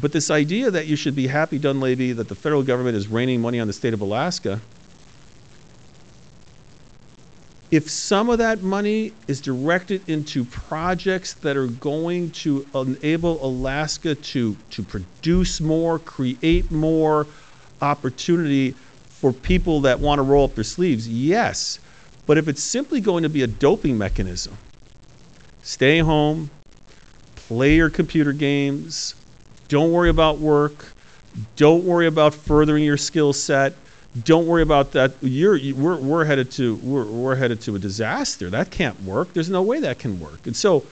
But 0.00 0.12
this 0.12 0.30
idea 0.30 0.70
that 0.70 0.86
you 0.86 0.96
should 0.96 1.16
be 1.16 1.26
happy, 1.26 1.58
Dunleavy, 1.58 2.12
that 2.12 2.28
the 2.28 2.34
federal 2.34 2.62
government 2.62 2.96
is 2.96 3.08
raining 3.08 3.40
money 3.40 3.60
on 3.60 3.66
the 3.66 3.72
state 3.72 3.92
of 3.92 4.00
Alaska, 4.00 4.60
if 7.70 7.88
some 7.88 8.28
of 8.28 8.38
that 8.38 8.62
money 8.62 9.12
is 9.28 9.40
directed 9.40 10.08
into 10.08 10.44
projects 10.44 11.34
that 11.34 11.56
are 11.56 11.68
going 11.68 12.30
to 12.32 12.66
enable 12.74 13.44
Alaska 13.44 14.14
to, 14.14 14.56
to 14.70 14.82
produce 14.82 15.60
more, 15.60 15.98
create 16.00 16.70
more 16.70 17.28
opportunity 17.80 18.74
for 19.08 19.32
people 19.32 19.80
that 19.82 20.00
want 20.00 20.18
to 20.18 20.22
roll 20.22 20.44
up 20.44 20.54
their 20.54 20.64
sleeves, 20.64 21.08
yes. 21.08 21.78
But 22.26 22.38
if 22.38 22.48
it's 22.48 22.62
simply 22.62 23.00
going 23.00 23.22
to 23.22 23.28
be 23.28 23.42
a 23.42 23.46
doping 23.46 23.96
mechanism, 23.96 24.56
stay 25.62 26.00
home, 26.00 26.50
play 27.36 27.76
your 27.76 27.90
computer 27.90 28.32
games, 28.32 29.14
don't 29.68 29.92
worry 29.92 30.10
about 30.10 30.38
work, 30.38 30.92
don't 31.54 31.84
worry 31.84 32.08
about 32.08 32.34
furthering 32.34 32.82
your 32.82 32.96
skill 32.96 33.32
set 33.32 33.74
don't 34.24 34.46
worry 34.46 34.62
about 34.62 34.92
that. 34.92 35.12
You're, 35.20 35.56
you, 35.56 35.74
we're, 35.76 35.96
we're 35.96 36.24
headed 36.24 36.50
to 36.52 36.76
we're, 36.76 37.04
we're 37.04 37.36
headed 37.36 37.60
to 37.62 37.76
a 37.76 37.78
disaster. 37.78 38.50
That 38.50 38.70
can't 38.70 39.00
work. 39.04 39.32
There's 39.32 39.50
no 39.50 39.62
way 39.62 39.80
that 39.80 39.98
can 39.98 40.18
work. 40.18 40.46
And 40.46 40.56
so, 40.56 40.84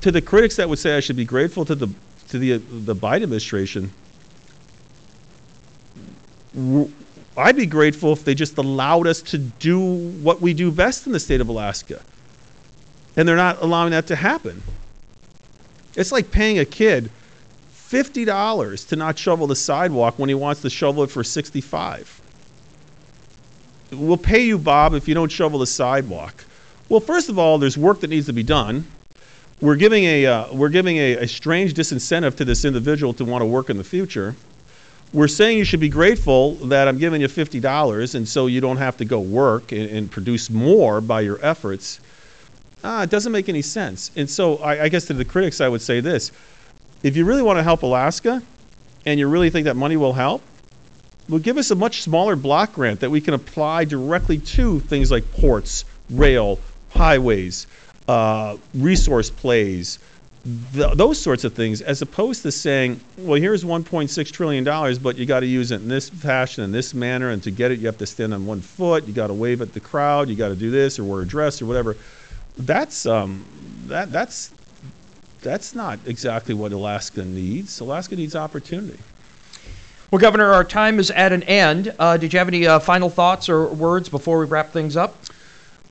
to 0.00 0.10
the 0.10 0.20
critics 0.20 0.56
that 0.56 0.68
would 0.68 0.78
say 0.78 0.96
I 0.96 1.00
should 1.00 1.16
be 1.16 1.24
grateful 1.24 1.64
to 1.64 1.74
the 1.74 1.88
to 2.28 2.38
the 2.38 2.56
the 2.56 2.94
Biden 2.94 3.22
administration, 3.22 3.92
I'd 7.36 7.56
be 7.56 7.66
grateful 7.66 8.12
if 8.12 8.24
they 8.24 8.34
just 8.34 8.58
allowed 8.58 9.06
us 9.06 9.22
to 9.22 9.38
do 9.38 9.80
what 10.22 10.40
we 10.40 10.52
do 10.52 10.72
best 10.72 11.06
in 11.06 11.12
the 11.12 11.20
state 11.20 11.40
of 11.40 11.48
Alaska. 11.48 12.02
And 13.16 13.28
they're 13.28 13.36
not 13.36 13.62
allowing 13.62 13.90
that 13.92 14.06
to 14.08 14.16
happen. 14.16 14.62
It's 15.94 16.10
like 16.12 16.30
paying 16.30 16.58
a 16.58 16.64
kid 16.64 17.10
$50 17.74 18.88
to 18.88 18.96
not 18.96 19.18
shovel 19.18 19.46
the 19.48 19.56
sidewalk 19.56 20.18
when 20.18 20.28
he 20.28 20.34
wants 20.34 20.62
to 20.62 20.70
shovel 20.70 21.02
it 21.02 21.10
for 21.10 21.24
65 21.24 22.20
we'll 23.92 24.16
pay 24.16 24.42
you, 24.42 24.58
Bob, 24.58 24.94
if 24.94 25.08
you 25.08 25.14
don't 25.14 25.30
shovel 25.30 25.58
the 25.58 25.66
sidewalk. 25.66 26.44
Well, 26.88 27.00
first 27.00 27.28
of 27.28 27.38
all, 27.38 27.58
there's 27.58 27.78
work 27.78 28.00
that 28.00 28.10
needs 28.10 28.26
to 28.26 28.32
be 28.32 28.42
done. 28.42 28.86
We're 29.60 29.76
giving 29.76 30.04
a 30.04 30.26
uh, 30.26 30.52
we're 30.54 30.70
giving 30.70 30.96
a, 30.96 31.16
a 31.18 31.28
strange 31.28 31.74
disincentive 31.74 32.34
to 32.36 32.44
this 32.44 32.64
individual 32.64 33.12
to 33.14 33.24
want 33.24 33.42
to 33.42 33.46
work 33.46 33.70
in 33.70 33.76
the 33.76 33.84
future. 33.84 34.34
We're 35.12 35.28
saying 35.28 35.58
you 35.58 35.64
should 35.64 35.80
be 35.80 35.88
grateful 35.88 36.54
that 36.66 36.88
I'm 36.88 36.96
giving 36.96 37.20
you 37.20 37.28
fifty 37.28 37.60
dollars, 37.60 38.14
and 38.14 38.26
so 38.26 38.46
you 38.46 38.60
don't 38.60 38.78
have 38.78 38.96
to 38.96 39.04
go 39.04 39.20
work 39.20 39.72
and, 39.72 39.90
and 39.90 40.10
produce 40.10 40.50
more 40.50 41.00
by 41.00 41.20
your 41.20 41.38
efforts. 41.44 42.00
Ah, 42.82 43.02
it 43.02 43.10
doesn't 43.10 43.32
make 43.32 43.48
any 43.50 43.60
sense. 43.60 44.10
And 44.16 44.30
so 44.30 44.56
I, 44.58 44.84
I 44.84 44.88
guess 44.88 45.04
to 45.06 45.12
the 45.12 45.24
critics, 45.24 45.60
I 45.60 45.68
would 45.68 45.82
say 45.82 46.00
this: 46.00 46.32
if 47.02 47.16
you 47.16 47.24
really 47.24 47.42
want 47.42 47.58
to 47.58 47.62
help 47.62 47.82
Alaska, 47.82 48.42
and 49.04 49.20
you 49.20 49.28
really 49.28 49.50
think 49.50 49.64
that 49.64 49.76
money 49.76 49.96
will 49.96 50.14
help, 50.14 50.42
will 51.30 51.38
give 51.38 51.56
us 51.56 51.70
a 51.70 51.74
much 51.74 52.02
smaller 52.02 52.36
block 52.36 52.72
grant 52.74 53.00
that 53.00 53.10
we 53.10 53.20
can 53.20 53.34
apply 53.34 53.84
directly 53.84 54.38
to 54.38 54.80
things 54.80 55.10
like 55.10 55.30
ports, 55.32 55.84
rail, 56.10 56.58
highways, 56.90 57.66
uh, 58.08 58.56
resource 58.74 59.30
plays, 59.30 60.00
th- 60.72 60.92
those 60.94 61.20
sorts 61.20 61.44
of 61.44 61.54
things, 61.54 61.80
as 61.82 62.02
opposed 62.02 62.42
to 62.42 62.50
saying, 62.50 63.00
well, 63.18 63.40
here's 63.40 63.62
1.6 63.64 64.32
trillion 64.32 64.64
dollars, 64.64 64.98
but 64.98 65.16
you 65.16 65.26
got 65.26 65.40
to 65.40 65.46
use 65.46 65.70
it 65.70 65.80
in 65.80 65.88
this 65.88 66.08
fashion, 66.08 66.64
in 66.64 66.72
this 66.72 66.94
manner, 66.94 67.30
and 67.30 67.42
to 67.42 67.50
get 67.50 67.70
it, 67.70 67.78
you 67.78 67.86
have 67.86 67.98
to 67.98 68.06
stand 68.06 68.34
on 68.34 68.44
one 68.46 68.60
foot, 68.60 69.06
you 69.06 69.12
got 69.12 69.28
to 69.28 69.34
wave 69.34 69.62
at 69.62 69.72
the 69.72 69.80
crowd, 69.80 70.28
you 70.28 70.34
got 70.34 70.48
to 70.48 70.56
do 70.56 70.70
this 70.70 70.98
or 70.98 71.04
wear 71.04 71.22
a 71.22 71.26
dress 71.26 71.62
or 71.62 71.66
whatever. 71.66 71.96
That's 72.58 73.06
um, 73.06 73.44
that 73.86 74.10
that's 74.10 74.50
that's 75.40 75.74
not 75.74 75.98
exactly 76.06 76.54
what 76.54 76.72
Alaska 76.72 77.24
needs. 77.24 77.80
Alaska 77.80 78.16
needs 78.16 78.36
opportunity. 78.36 78.98
Well, 80.10 80.18
Governor, 80.18 80.52
our 80.52 80.64
time 80.64 80.98
is 80.98 81.12
at 81.12 81.32
an 81.32 81.44
end. 81.44 81.94
Uh, 81.96 82.16
did 82.16 82.32
you 82.32 82.40
have 82.40 82.48
any 82.48 82.66
uh, 82.66 82.80
final 82.80 83.08
thoughts 83.08 83.48
or 83.48 83.68
words 83.68 84.08
before 84.08 84.40
we 84.40 84.44
wrap 84.44 84.72
things 84.72 84.96
up? 84.96 85.14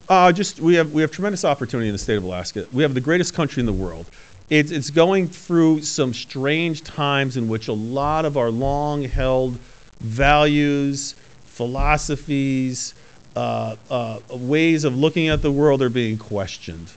Uh, 0.10 0.34
just 0.34 0.60
we 0.60 0.76
have 0.76 0.92
we 0.92 1.02
have 1.02 1.10
tremendous 1.10 1.46
opportunity 1.46 1.88
in 1.88 1.94
the 1.94 2.00
state 2.00 2.18
of 2.18 2.26
Alaska. 2.26 2.68
We 2.74 2.84
have 2.84 2.94
the 2.94 3.00
greatest 3.00 3.34
country 3.34 3.62
in 3.62 3.66
the 3.66 3.72
world. 3.72 4.08
It's 4.50 4.72
it's 4.72 4.90
going 4.90 5.30
through 5.30 5.84
some 5.84 6.14
strange 6.14 6.84
times 6.84 7.38
in 7.38 7.48
which 7.48 7.70
a 7.70 7.74
lot 7.74 8.26
of 8.26 8.36
our 8.36 8.52
long-held 8.52 9.58
values, 10.02 11.16
philosophies, 11.46 12.96
uh, 13.38 13.78
uh, 13.90 14.20
ways 14.32 14.84
of 14.84 14.98
looking 14.98 15.30
at 15.30 15.42
the 15.42 15.52
world 15.52 15.82
are 15.82 15.90
being 15.90 16.18
questioned. 16.18 16.92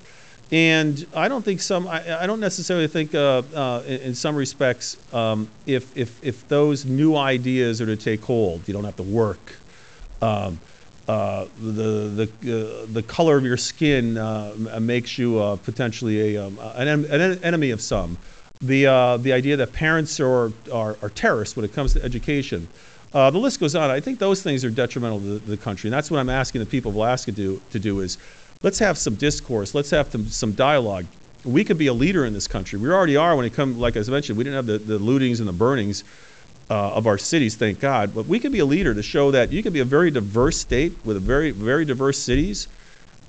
And 0.53 1.07
I 1.17 1.29
don't 1.29 1.43
think 1.43 1.63
some. 1.63 1.89
I, 1.89 2.25
I 2.25 2.27
don't 2.27 2.39
necessarily 2.39 2.87
think, 2.87 3.15
uh, 3.15 3.41
uh, 3.55 3.83
in, 3.87 4.01
in, 4.01 4.15
some 4.15 4.37
respects, 4.37 4.99
um, 5.15 5.49
if 5.65 5.97
if 5.97 6.23
if 6.23 6.47
those 6.49 6.85
new 6.85 7.17
ideas 7.17 7.81
are 7.81 7.87
to 7.87 7.97
take 7.97 8.23
hold, 8.23 8.69
you 8.69 8.75
don't 8.75 8.85
have 8.85 8.97
to 8.97 9.03
work. 9.03 9.57
Um, 10.21 10.61
uh, 11.09 11.47
the 11.59 12.29
the 12.43 12.85
uh, 12.85 12.87
the 12.93 13.03
color 13.03 13.39
of 13.39 13.45
your 13.45 13.57
skin 13.57 14.19
uh, 14.19 14.55
makes 14.79 15.17
you 15.17 15.39
uh, 15.41 15.57
potentially 15.57 16.37
a 16.37 16.47
um, 16.47 16.59
an, 16.75 17.07
an, 17.07 17.43
enemy 17.43 17.71
of 17.71 17.81
some. 17.81 18.19
The 18.61 19.19
the 19.23 19.33
idea 19.33 19.57
that 19.57 19.73
parents 19.73 20.21
are, 20.21 20.53
are, 20.71 20.99
are 21.03 21.11
terrorists 21.15 21.57
when 21.57 21.65
it 21.65 21.73
comes 21.73 21.95
to 21.95 22.05
education. 22.05 22.69
the 23.13 23.31
list 23.31 23.59
goes 23.59 23.75
on. 23.75 23.91
I 23.91 24.01
think 24.01 24.19
those 24.19 24.43
things 24.43 24.67
are 24.67 24.71
detrimental 24.71 25.19
to 25.19 25.39
the, 25.39 25.39
the 25.39 25.57
country, 25.57 25.89
and 25.89 25.95
that's 25.95 26.11
what 26.11 26.21
I'm 26.21 26.29
asking 26.29 26.61
the 26.61 26.67
people 26.67 26.91
of 26.91 26.97
Alaska 26.97 27.33
to 27.33 27.61
to 27.71 27.79
do 27.79 28.01
is 28.01 28.19
let's 28.63 28.79
have 28.79 28.99
some 28.99 29.15
discourse. 29.15 29.75
Let's 29.75 29.91
have 29.91 30.11
some, 30.11 30.27
some 30.27 30.53
dialogue. 30.53 31.07
We 31.45 31.65
could 31.65 31.79
be 31.79 31.89
a 31.89 31.93
leader 31.93 32.25
in 32.25 32.33
this 32.33 32.47
country. 32.47 32.79
We 32.79 32.89
already 32.89 33.17
are 33.17 33.35
when 33.37 33.45
it 33.45 33.55
comes, 33.55 33.77
like 33.77 33.97
I 33.97 34.01
mentioned, 34.03 34.39
we 34.39 34.45
didn't 34.45 34.57
have 34.57 34.67
the, 34.67 34.79
the 34.79 34.99
lootings 34.99 35.41
and 35.41 35.49
the 35.49 35.53
burnings 35.53 36.05
uh, 36.71 36.93
of 36.93 37.07
our 37.07 37.19
cities, 37.19 37.57
thank 37.57 37.81
God. 37.81 38.15
But 38.15 38.27
we 38.27 38.39
could 38.39 38.53
be 38.53 38.61
a 38.61 38.65
leader 38.65 38.95
to 38.95 39.03
show 39.03 39.33
that 39.33 39.51
you 39.51 39.63
can 39.63 39.73
be 39.73 39.81
a 39.81 39.85
very 39.85 40.11
diverse 40.11 40.59
state 40.59 40.93
with 41.05 41.21
very, 41.23 41.51
very 41.51 41.85
diverse 41.85 42.19
cities 42.19 42.69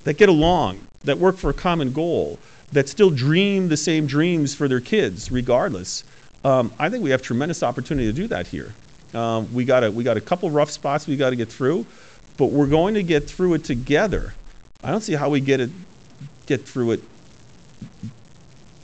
that 0.04 0.18
get 0.18 0.30
along, 0.30 0.80
that 1.04 1.18
work 1.18 1.38
for 1.38 1.50
a 1.50 1.54
common 1.54 1.92
goal, 1.92 2.38
that 2.72 2.88
still 2.88 3.10
dream 3.10 3.70
the 3.70 3.78
same 3.78 4.06
dreams 4.06 4.54
for 4.54 4.68
their 4.68 4.80
kids, 4.80 5.32
regardless. 5.32 6.04
Um, 6.44 6.72
I 6.78 6.90
think 6.90 7.04
we 7.04 7.10
have 7.12 7.22
tremendous 7.22 7.64
opportunity 7.64 8.08
to 8.08 8.14
do 8.14 8.28
that 8.28 8.48
here. 8.48 8.74
Um, 9.14 9.54
we 9.54 9.64
got 9.64 9.84
a 9.84 9.92
we 9.92 10.04
got 10.04 10.18
a 10.18 10.22
couple 10.22 10.50
rough 10.50 10.72
spots 10.72 11.06
we 11.08 11.16
got 11.16 11.30
to 11.30 11.36
get 11.36 11.50
through, 11.50 11.86
but 12.38 12.48
we're 12.48 12.68
going 12.68 12.96
to 12.96 13.04
get 13.04 13.30
through 13.30 13.54
it 13.56 13.64
together. 13.64 14.34
I 14.84 14.92
don't 14.92 15.02
see 15.02 15.14
how 15.14 15.30
we 15.30 15.40
get 15.40 15.60
it 15.60 15.72
get 16.46 16.68
through 16.68 16.92
it 16.92 17.04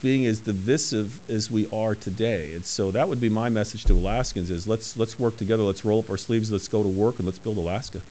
being 0.02 0.26
as 0.26 0.40
divisive 0.40 1.20
as 1.30 1.52
we 1.52 1.70
are 1.72 1.94
today. 1.94 2.54
And 2.54 2.66
so 2.66 2.92
that 2.92 3.10
would 3.10 3.20
be 3.20 3.28
my 3.28 3.50
message 3.50 3.84
to 3.86 3.94
Alaskans 3.94 4.50
is 4.50 4.68
let's 4.68 4.96
let's 4.96 5.20
work 5.20 5.38
together, 5.38 5.64
let's 5.64 5.84
roll 5.84 6.00
up 6.00 6.10
our 6.10 6.18
sleeves, 6.18 6.52
let's 6.52 6.68
go 6.68 6.84
to 6.84 6.90
work 6.90 7.18
and 7.18 7.26
let's 7.26 7.40
build 7.40 7.58
Alaska. 7.58 8.02